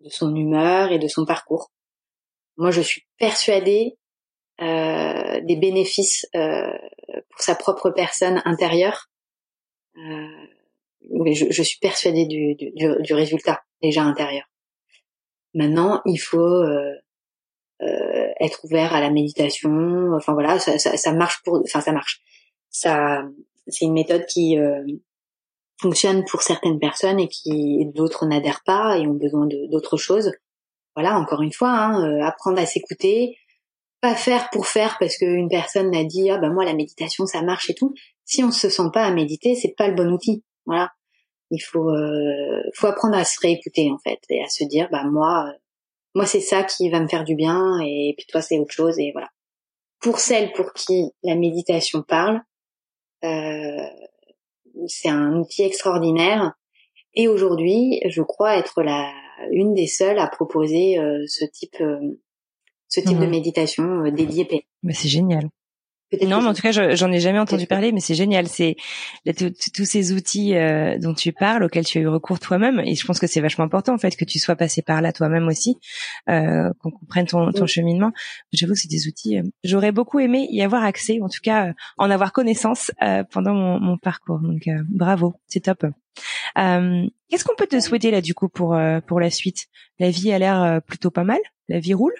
[0.00, 1.70] de son humeur et de son parcours.
[2.56, 3.98] Moi, je suis persuadée
[4.60, 6.72] euh, des bénéfices euh,
[7.30, 9.08] pour sa propre personne intérieure.
[9.94, 14.46] mais je, je, suis persuadée du, du, du, résultat déjà intérieur.
[15.58, 16.64] Maintenant, il faut
[18.40, 20.12] être ouvert à la méditation.
[20.14, 21.60] Enfin voilà, ça, marche pour.
[21.64, 22.22] Enfin, ça marche.
[22.70, 23.22] Ça,
[23.68, 24.84] c'est une méthode qui euh,
[25.80, 30.32] fonctionne pour certaines personnes et qui d'autres n'adhèrent pas et ont besoin d'autres choses.
[30.94, 33.36] Voilà, encore une fois, hein, euh, apprendre à s'écouter,
[34.00, 37.42] pas faire pour faire parce qu'une personne a dit ah ben moi la méditation ça
[37.42, 37.94] marche et tout.
[38.24, 40.44] Si on se sent pas à méditer, c'est pas le bon outil.
[40.66, 40.90] Voilà,
[41.50, 45.04] il faut euh, faut apprendre à se réécouter en fait et à se dire bah
[45.04, 45.52] moi
[46.14, 48.98] moi c'est ça qui va me faire du bien et puis toi c'est autre chose
[48.98, 49.28] et voilà.
[50.00, 52.40] Pour celles pour qui la méditation parle,
[53.24, 53.86] euh,
[54.86, 56.52] c'est un outil extraordinaire.
[57.14, 59.12] Et aujourd'hui, je crois être la
[59.50, 62.20] une des seules à proposer euh, ce type euh,
[62.88, 63.30] ce type de mhm.
[63.30, 64.66] méditation dédiée.
[64.82, 65.48] Mais c'est génial.
[66.22, 68.48] Non, mais en tout cas, j'en ai jamais entendu parler, mais c'est génial.
[68.48, 68.76] C'est
[69.74, 73.04] tous ces outils euh, dont tu parles, auxquels tu as eu recours toi-même, et je
[73.04, 75.78] pense que c'est vachement important en fait que tu sois passé par là toi-même aussi,
[76.30, 78.12] euh, qu'on comprenne ton, ton cheminement.
[78.52, 79.38] J'avoue, c'est des outils.
[79.38, 82.90] Euh, j'aurais beaucoup aimé y avoir accès, en tout cas, en avoir connaissance
[83.30, 84.38] pendant mon, mon, parcours.
[84.38, 85.84] Donc, bravo, c'est top.
[86.56, 89.66] Qu'est-ce qu'on peut te souhaiter là du coup pour pour la suite?
[89.98, 91.40] La vie a l'air plutôt pas mal?
[91.68, 92.14] La vie roule?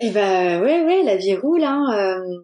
[0.00, 1.84] Eh ben ouais ouais la vie roule hein.
[1.96, 2.42] Euh,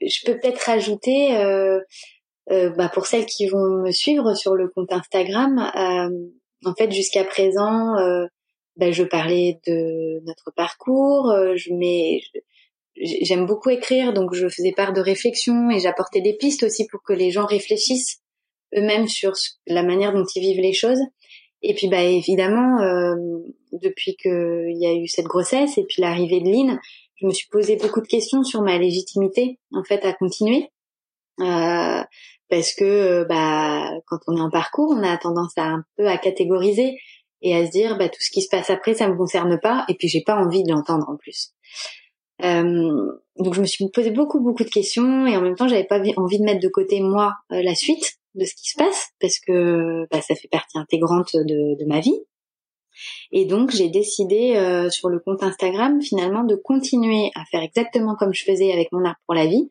[0.00, 1.80] je peux peut-être rajouter euh,
[2.50, 5.58] euh, bah, pour celles qui vont me suivre sur le compte Instagram.
[6.64, 7.94] en fait jusqu'à présent
[8.76, 11.34] bah, je parlais de notre parcours.
[11.56, 12.20] je mets
[13.00, 17.02] j'aime beaucoup écrire donc je faisais part de réflexions et j'apportais des pistes aussi pour
[17.02, 18.20] que les gens réfléchissent
[18.76, 19.32] eux-mêmes sur
[19.66, 21.00] la manière dont ils vivent les choses.
[21.62, 23.14] Et puis bah évidemment, euh,
[23.72, 26.78] depuis qu'il y a eu cette grossesse et puis l'arrivée de Lynn,
[27.16, 30.70] je me suis posé beaucoup de questions sur ma légitimité en fait à continuer.
[31.40, 32.02] Euh,
[32.50, 36.16] parce que bah quand on est en parcours, on a tendance à un peu à
[36.16, 36.96] catégoriser
[37.42, 39.84] et à se dire bah tout ce qui se passe après ça me concerne pas
[39.88, 41.52] et puis j'ai pas envie de l'entendre en plus.
[42.44, 45.84] Euh, donc je me suis posé beaucoup beaucoup de questions et en même temps j'avais
[45.86, 49.10] pas envie de mettre de côté moi euh, la suite de ce qui se passe
[49.20, 52.18] parce que bah, ça fait partie intégrante de, de ma vie.
[53.30, 58.16] Et donc j'ai décidé euh, sur le compte Instagram finalement de continuer à faire exactement
[58.16, 59.70] comme je faisais avec mon arbre pour la vie,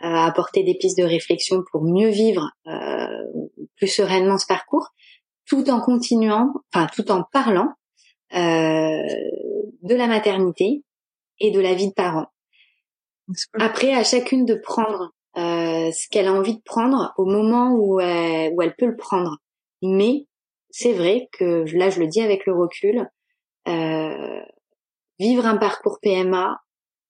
[0.00, 2.50] apporter des pistes de réflexion pour mieux vivre
[3.76, 4.88] plus sereinement ce parcours,
[5.46, 7.72] tout en continuant, enfin tout en parlant
[8.32, 10.82] de la maternité
[11.40, 12.26] et de la vie de parents.
[13.58, 15.08] Après, à chacune de prendre euh,
[15.92, 19.38] ce qu'elle a envie de prendre au moment où elle, où elle peut le prendre.
[19.82, 20.26] Mais
[20.70, 23.08] c'est vrai que là, je le dis avec le recul,
[23.68, 24.40] euh,
[25.18, 26.60] vivre un parcours PMA,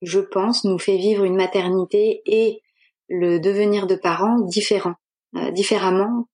[0.02, 2.62] je pense, nous fait vivre une maternité et
[3.08, 4.94] le devenir de parents différent,
[5.36, 6.28] euh, différemment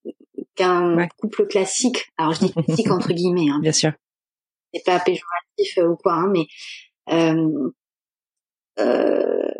[0.55, 2.07] qu'un couple classique.
[2.17, 3.93] Alors je dis classique entre guillemets, hein, bien sûr.
[4.73, 6.47] C'est pas péjoratif ou quoi, hein, mais
[7.13, 7.71] euh,
[8.79, 9.52] euh,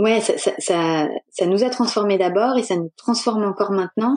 [0.00, 4.16] ouais, ça, ça, ça, ça, nous a transformés d'abord et ça nous transforme encore maintenant.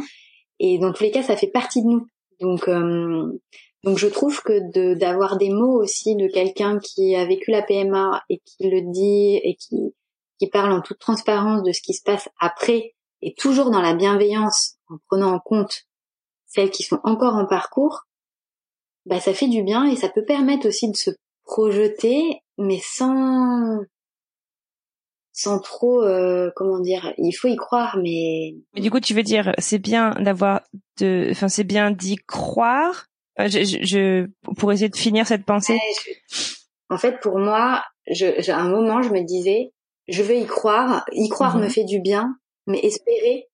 [0.59, 2.07] Et dans tous les cas, ça fait partie de nous.
[2.39, 3.39] Donc, euh,
[3.83, 8.21] donc je trouve que d'avoir des mots aussi de quelqu'un qui a vécu la PMA
[8.29, 9.93] et qui le dit et qui
[10.39, 13.93] qui parle en toute transparence de ce qui se passe après et toujours dans la
[13.93, 15.83] bienveillance en prenant en compte
[16.47, 18.01] celles qui sont encore en parcours,
[19.05, 21.11] bah ça fait du bien et ça peut permettre aussi de se
[21.45, 23.79] projeter mais sans
[25.33, 29.23] sans trop euh, comment dire il faut y croire mais mais du coup tu veux
[29.23, 30.61] dire c'est bien d'avoir
[30.99, 33.07] de enfin c'est bien d'y croire.
[33.39, 34.27] Je, je,
[34.57, 35.79] pour essayer de finir cette pensée.
[36.91, 39.73] En fait pour moi je, à un moment je me disais
[40.07, 41.03] je veux y croire.
[41.11, 41.69] Y croire me mhm.
[41.69, 42.35] fait du bien
[42.67, 43.49] mais espérer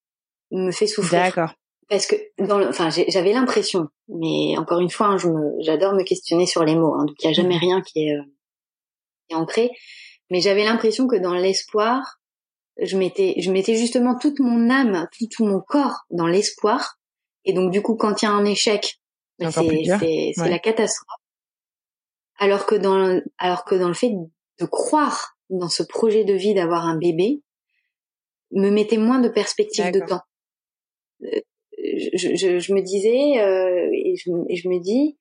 [0.52, 1.24] me fait souffrir.
[1.24, 1.54] D'accord.
[1.88, 6.04] Parce que dans enfin j'avais l'impression mais encore une fois hein, je me j'adore me
[6.04, 7.62] questionner sur les mots hein, donc il y a jamais mhm.
[7.62, 8.24] rien qui est, euh,
[9.30, 9.72] qui est ancré
[10.30, 12.20] mais j'avais l'impression que dans l'espoir,
[12.82, 16.98] je mettais, je mettais justement toute mon âme, tout, mon corps dans l'espoir.
[17.46, 19.00] Et donc du coup, quand il y a un échec,
[19.40, 21.08] c'est la catastrophe.
[22.38, 24.12] Alors que dans, alors que dans le fait
[24.60, 27.42] de croire dans ce projet de vie d'avoir un bébé,
[28.52, 30.22] me mettait moins de perspective de temps.
[31.24, 31.42] Euh,
[32.14, 35.18] je, je, je me disais euh, et, je, et, je, me dis,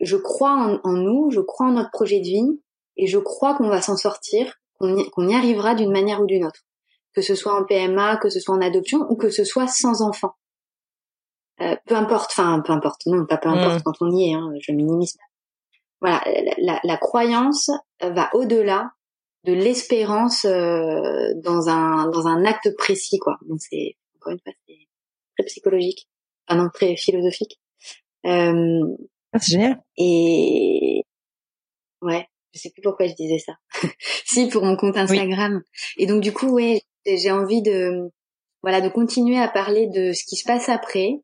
[0.00, 2.60] je crois en, en, nous, je crois en notre projet de vie,
[2.98, 6.60] et je crois qu'on va s'en sortir, qu'on y, arrivera d'une manière ou d'une autre.
[7.14, 10.02] Que ce soit en PMA, que ce soit en adoption ou que ce soit sans
[10.02, 10.34] enfant.
[11.60, 13.82] Euh, peu importe, enfin peu importe, non pas peu importe mm.
[13.82, 15.24] quand on y est, hein, je minimise pas.
[16.00, 16.22] Voilà,
[16.58, 17.70] la, la, croyance
[18.00, 18.92] va au-delà
[19.42, 23.38] de l'espérance euh, dans un dans un acte précis quoi.
[23.48, 24.86] Donc c'est encore une fois c'est
[25.36, 26.08] très psychologique,
[26.46, 27.58] ah non très philosophique.
[28.26, 28.80] Euh,
[29.32, 29.82] ah, c'est génial.
[29.96, 31.02] Et
[32.02, 33.54] ouais, je sais plus pourquoi je disais ça.
[34.24, 35.62] si pour mon compte Instagram.
[35.96, 38.10] Et donc du coup, ouais, j'ai envie de
[38.62, 41.20] voilà de continuer à parler de ce qui se passe après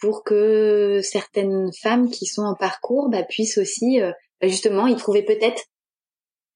[0.00, 4.96] pour que certaines femmes qui sont en parcours bah, puissent aussi euh, bah, justement y
[4.96, 5.64] trouver peut-être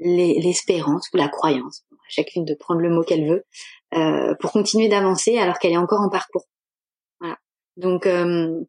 [0.04, 3.44] l'espérance ou la croyance, chacune de prendre le mot qu'elle veut,
[3.94, 6.46] euh, pour continuer d'avancer alors qu'elle est encore en parcours.
[7.20, 7.36] Voilà.
[7.76, 8.60] Donc euh,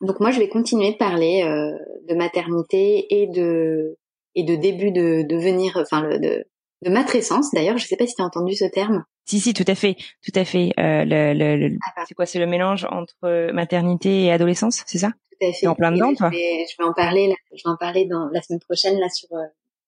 [0.00, 1.76] donc moi je vais continuer de parler euh,
[2.08, 3.96] de maternité et de
[4.34, 6.44] et de début de, de venir, enfin le, de,
[6.82, 7.50] de matrescence.
[7.52, 9.04] D'ailleurs, je sais pas si tu as entendu ce terme.
[9.24, 10.72] Si si, tout à fait, tout à fait.
[10.78, 12.04] Euh, le, le, ah, bah.
[12.08, 15.10] c'est quoi C'est le mélange entre maternité et adolescence, c'est ça?
[15.40, 15.66] Tout à fait.
[15.66, 16.30] en plein dedans, toi?
[16.32, 17.28] Je vais, je vais en parler.
[17.28, 19.44] Là, je vais en parler dans la semaine prochaine là sur euh,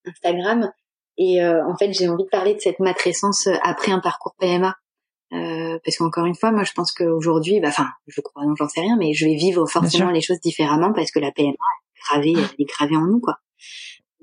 [0.06, 0.70] Instagram.
[1.16, 4.34] Et euh, en fait, j'ai envie de parler de cette matrescence euh, après un parcours
[4.38, 4.74] PMA.
[5.32, 8.68] Euh, parce qu'encore une fois, moi, je pense qu'aujourd'hui, bah, enfin, je crois, non, j'en
[8.68, 12.00] sais rien, mais je vais vivre forcément les choses différemment parce que la PMA est
[12.08, 13.38] gravée, elle est gravée en nous, quoi.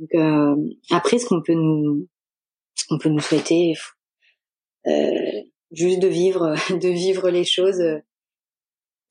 [0.02, 0.56] Donc euh,
[0.89, 2.08] après, ce qu'on peut nous,
[2.74, 3.76] ce qu'on peut nous souhaiter,
[4.88, 5.41] euh,
[5.72, 7.99] juste de vivre, de vivre les choses euh,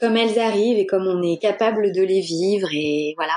[0.00, 3.36] comme elles arrivent et comme on est capable de les vivre et voilà,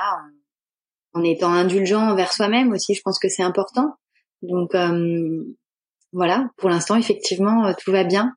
[1.12, 2.94] en, étant indulgent envers soi-même aussi.
[2.94, 3.94] Je pense que c'est important.
[4.42, 5.44] Donc euh,
[6.12, 8.32] voilà, pour l'instant, effectivement, tout va bien.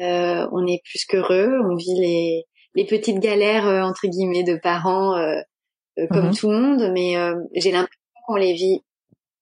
[0.00, 2.44] Euh, on est plus qu'heureux, on vit les,
[2.74, 5.14] les petites galères entre guillemets de parents
[6.10, 6.34] comme mhm.
[6.34, 7.14] tout le monde, mais
[7.54, 7.99] j'ai l'impression
[8.30, 8.82] on les vit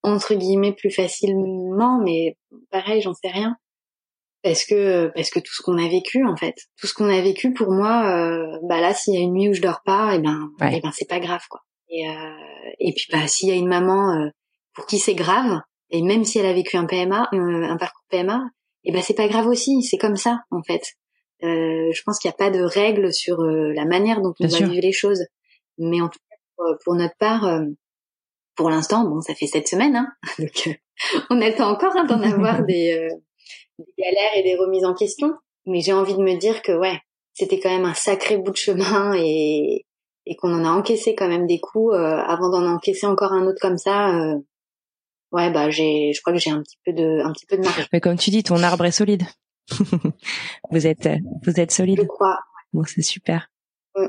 [0.03, 2.37] entre guillemets plus facilement, mais
[2.71, 3.57] pareil, j'en sais rien.
[4.43, 7.21] Parce que parce que tout ce qu'on a vécu en fait, tout ce qu'on a
[7.21, 10.15] vécu pour moi, euh, bah là s'il y a une nuit où je dors pas,
[10.15, 11.61] et eh ben et eh ben c'est pas grave quoi.
[11.89, 12.13] Et euh,
[12.79, 14.29] et puis bah s'il y a une maman euh,
[14.75, 15.61] pour qui c'est grave,
[15.91, 18.45] et même si elle a vécu un PMA, un parcours PMA,
[18.85, 20.83] et ben c'est pas grave aussi, c'est comme ça en fait.
[21.41, 24.81] je pense qu'il n'y a pas de règles sur la manière dont on va vivre
[24.81, 25.25] les choses,
[25.79, 27.61] mais en tout cas pour notre part
[28.59, 30.73] pour l'instant, bon, ça fait sept semaines, hein, donc euh,
[31.31, 33.15] on attend encore hein, d'en avoir des, euh,
[33.79, 35.33] des, galères et des remises en question.
[35.65, 36.99] Mais j'ai envie de me dire que ouais,
[37.35, 39.87] c'était quand même un sacré bout de chemin et,
[40.27, 43.47] et qu'on en a encaissé quand même des coups euh, avant d'en encaisser encore un
[43.47, 44.13] autre comme ça.
[45.31, 47.63] ouais, bah j'ai, je crois que j'ai un petit peu de, un petit peu de
[47.63, 47.87] marge.
[47.93, 49.23] Mais comme tu dis, ton arbre est solide.
[50.71, 51.09] vous êtes,
[51.45, 52.01] vous êtes solide.
[52.01, 52.39] Je crois.
[52.73, 53.53] Bon, c'est super.
[53.95, 54.09] Je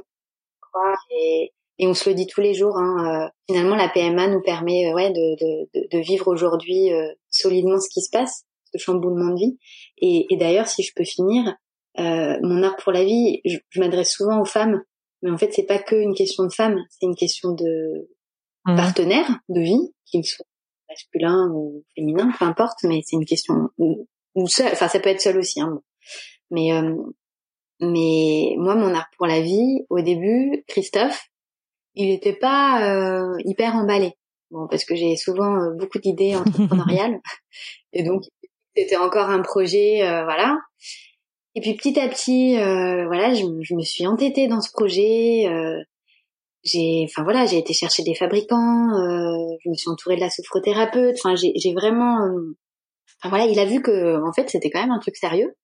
[0.62, 2.78] crois et, et on se le dit tous les jours.
[2.78, 7.12] Hein, euh, finalement, la PMA nous permet, euh, ouais, de, de, de vivre aujourd'hui euh,
[7.30, 9.58] solidement ce qui se passe, ce chamboulement de vie.
[9.98, 11.56] Et, et d'ailleurs, si je peux finir,
[11.98, 14.82] mon art pour la vie, je, je m'adresse souvent aux femmes,
[15.22, 18.08] mais en fait, c'est pas que une question de femmes, c'est une question de
[18.66, 18.76] mmh.
[18.78, 20.46] partenaires de vie, qu'ils soient
[20.88, 23.70] masculins ou féminins, peu importe, mais c'est une question
[24.36, 25.82] ou seul, enfin ça peut être seul aussi, hein,
[26.52, 26.96] mais euh,
[27.80, 31.30] mais moi mon art pour la vie au début, Christophe,
[31.96, 34.14] il était pas euh, hyper emballé,
[34.52, 37.20] bon parce que j'ai souvent euh, beaucoup d'idées entrepreneuriales
[37.94, 38.24] et donc
[38.76, 40.58] c'était encore un projet, voilà.
[41.56, 45.50] Et puis petit à petit, voilà, je, je, me suis entêtée dans ce projet.
[46.64, 48.90] j'ai, enfin voilà, j'ai été chercher des fabricants.
[48.94, 51.18] je me suis entourée de la sophrothérapeute.
[51.18, 52.20] Enfin, j'ai vraiment
[53.24, 55.56] voilà, il a vu que en fait c'était quand même un truc sérieux.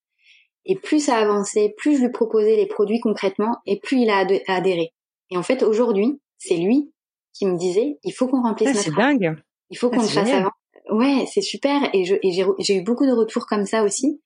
[0.66, 4.26] Et plus ça avançait, plus je lui proposais les produits concrètement, et plus il a
[4.48, 4.95] adhéré.
[5.30, 6.92] Et en fait aujourd'hui, c'est lui
[7.34, 8.86] qui me disait il faut qu'on remplisse ah, notre.
[8.86, 9.36] C'est dingue.
[9.70, 10.52] Il faut qu'on le fasse avant.
[10.92, 11.90] Ouais, c'est super.
[11.94, 14.22] Et j'ai eu beaucoup de retours comme ça aussi.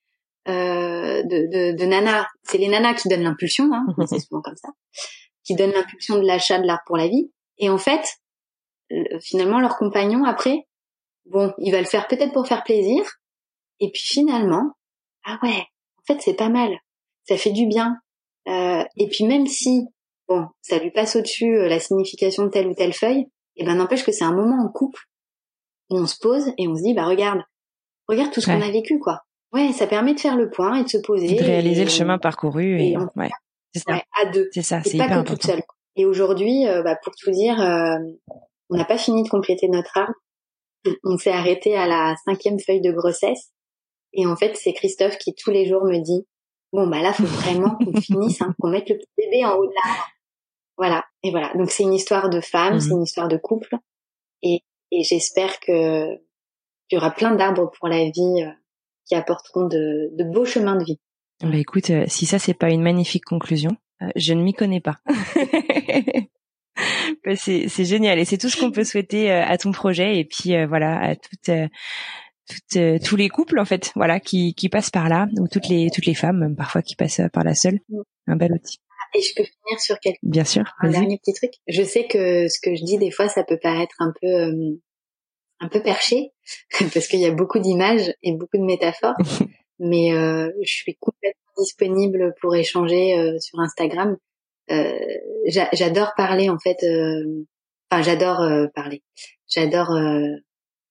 [0.48, 4.56] Euh, de, de, de nanas, c'est les nanas qui donnent l'impulsion, hein, c'est souvent comme
[4.56, 4.70] ça,
[5.44, 7.32] qui donnent l'impulsion de l'achat de l'art pour la vie.
[7.58, 8.02] Et en fait,
[9.22, 10.66] finalement, leurs compagnons après,
[11.26, 13.04] bon, il va le faire peut-être pour faire plaisir,
[13.80, 14.72] et puis finalement,
[15.24, 15.66] ah ouais,
[16.00, 16.80] en fait c'est pas mal,
[17.28, 17.98] ça fait du bien.
[18.48, 19.86] Euh, et puis même si,
[20.30, 23.22] bon, ça lui passe au-dessus euh, la signification de telle ou telle feuille,
[23.56, 25.02] et eh ben n'empêche que c'est un moment en couple
[25.90, 27.42] où on se pose et on se dit, bah regarde,
[28.08, 29.22] regarde tout ce qu'on a vécu quoi.
[29.52, 31.34] Ouais, ça permet de faire le point et de se poser.
[31.34, 33.30] De réaliser le chemin parcouru et, ouais,
[33.74, 34.02] c'est ça.
[34.22, 34.48] à deux.
[34.52, 35.64] C'est ça, c'est pas hyper que toute seule.
[35.96, 37.98] Et aujourd'hui, euh, bah, pour tout dire, euh,
[38.70, 40.14] on n'a pas fini de compléter notre arbre.
[41.04, 43.52] On s'est arrêté à la cinquième feuille de grossesse
[44.14, 46.26] et en fait, c'est Christophe qui tous les jours me dit
[46.72, 49.66] bon bah là, faut vraiment qu'on finisse, hein, qu'on mette le petit bébé en haut
[49.66, 50.08] de l'arbre.
[50.80, 51.06] Voilà.
[51.22, 51.52] Et voilà.
[51.54, 52.80] Donc c'est une histoire de femme, mhm.
[52.80, 53.76] c'est une histoire de couple,
[54.42, 56.16] et, et j'espère que
[56.88, 58.50] qu'il y aura plein d'arbres pour la vie euh,
[59.06, 61.00] qui apporteront de, de, beaux chemins de vie.
[61.44, 64.82] Bah écoute, euh, si ça c'est pas une magnifique conclusion, euh, je ne m'y connais
[64.82, 64.98] pas.
[67.26, 70.54] Bah, c'est, génial et c'est tout ce qu'on peut souhaiter à ton projet et puis
[70.66, 71.50] voilà à toute
[72.76, 75.90] euh, tous les couples en fait, voilà, qui, qui passent par là, ou toutes les
[75.94, 77.80] toutes les femmes, même parfois qui passent par là seule.
[77.90, 78.02] Mm.
[78.28, 78.80] Un bel outil.
[79.16, 80.64] Et je peux finir sur quelque Bien sûr.
[80.82, 81.52] Un dernier petit truc.
[81.68, 84.80] Je sais que ce que je dis des fois, ça peut paraître un peu euh,
[85.60, 86.32] un peu perché
[86.94, 89.16] parce qu'il y a beaucoup d'images et beaucoup de métaphores,
[89.80, 94.16] mais euh, je suis complètement disponible pour échanger euh, sur Instagram.
[95.48, 96.78] j'adore parler en fait.
[97.92, 99.02] Enfin, j'adore parler.
[99.48, 99.92] J'adore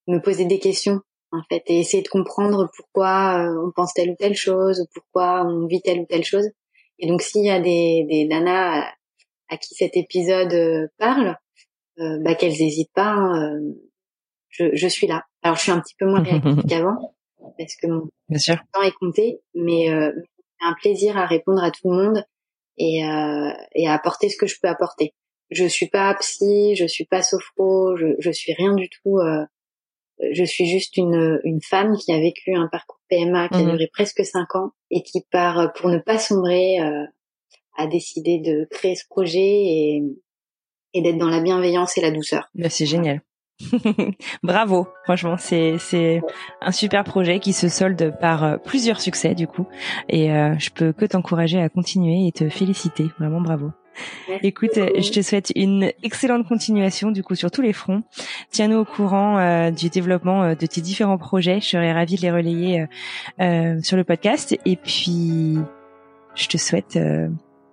[0.09, 1.01] me poser des questions
[1.31, 5.45] en fait, et essayer de comprendre pourquoi on pense telle ou telle chose, ou pourquoi
[5.47, 6.49] on vit telle ou telle chose.
[6.99, 8.93] Et donc, s'il y a des, des nanas
[9.49, 11.37] à, qui cet épisode euh, parle,
[11.99, 13.13] euh, bah, qu'elles n'hésitent pas.
[13.13, 13.61] Hein,
[14.49, 15.25] je, je, suis là.
[15.43, 17.15] Alors, je suis un petit peu moins réactive qu'avant,
[17.59, 18.09] parce que mon
[18.73, 22.25] temps est compté, mais c'est un plaisir à répondre à tout le monde
[22.79, 23.01] et,
[23.75, 25.15] et à apporter ce que je peux apporter.
[25.51, 29.19] Je suis pas psy, je suis pas sophro, je, je suis rien du tout
[30.33, 33.71] je suis juste une, une femme qui a vécu un parcours PMA qui a mhm.
[33.71, 37.05] duré presque cinq ans et qui part pour ne pas sombrer euh,
[37.77, 40.03] a décidé de créer ce projet et,
[40.95, 42.49] et d'être dans la bienveillance et la douceur.
[42.55, 43.23] Bah, c'est génial.
[44.43, 46.21] Bravo, franchement, c'est c'est
[46.61, 49.67] un super projet qui se solde par euh, plusieurs succès du coup,
[50.09, 53.07] et euh, je peux que t'encourager à continuer et te féliciter.
[53.19, 53.73] Vraiment bravo.
[54.43, 58.03] Écoute, je te souhaite une excellente continuation du coup sur tous les fronts.
[58.51, 61.61] Tiens-nous au courant euh, du développement euh, de tes différents projets.
[61.61, 62.87] Je serais ravie de les relayer
[63.41, 64.57] euh, sur le podcast.
[64.65, 65.59] Et puis,
[66.35, 66.99] je te souhaite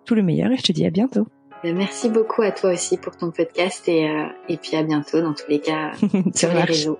[0.06, 1.28] tout le meilleur et je te dis à bientôt.
[1.64, 4.08] Merci beaucoup à toi aussi pour ton podcast et,
[4.50, 5.94] et puis à bientôt dans tous les cas
[6.36, 7.00] sur les réseaux.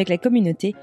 [0.09, 0.75] la communauté.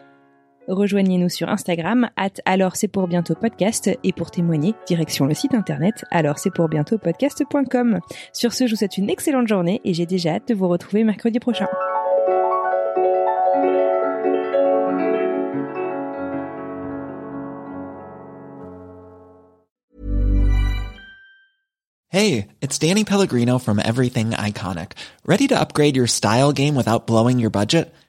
[0.68, 5.54] Rejoignez-nous sur Instagram, at alors c'est pour bientôt podcast, et pour témoigner, direction le site
[5.54, 8.00] internet alors c'est pour bientôt podcast.com.
[8.34, 11.04] Sur ce, je vous souhaite une excellente journée et j'ai déjà hâte de vous retrouver
[11.04, 11.66] mercredi prochain.
[22.10, 24.92] Hey, it's Danny Pellegrino from Everything Iconic.
[25.24, 27.94] Ready to upgrade your style game without blowing your budget?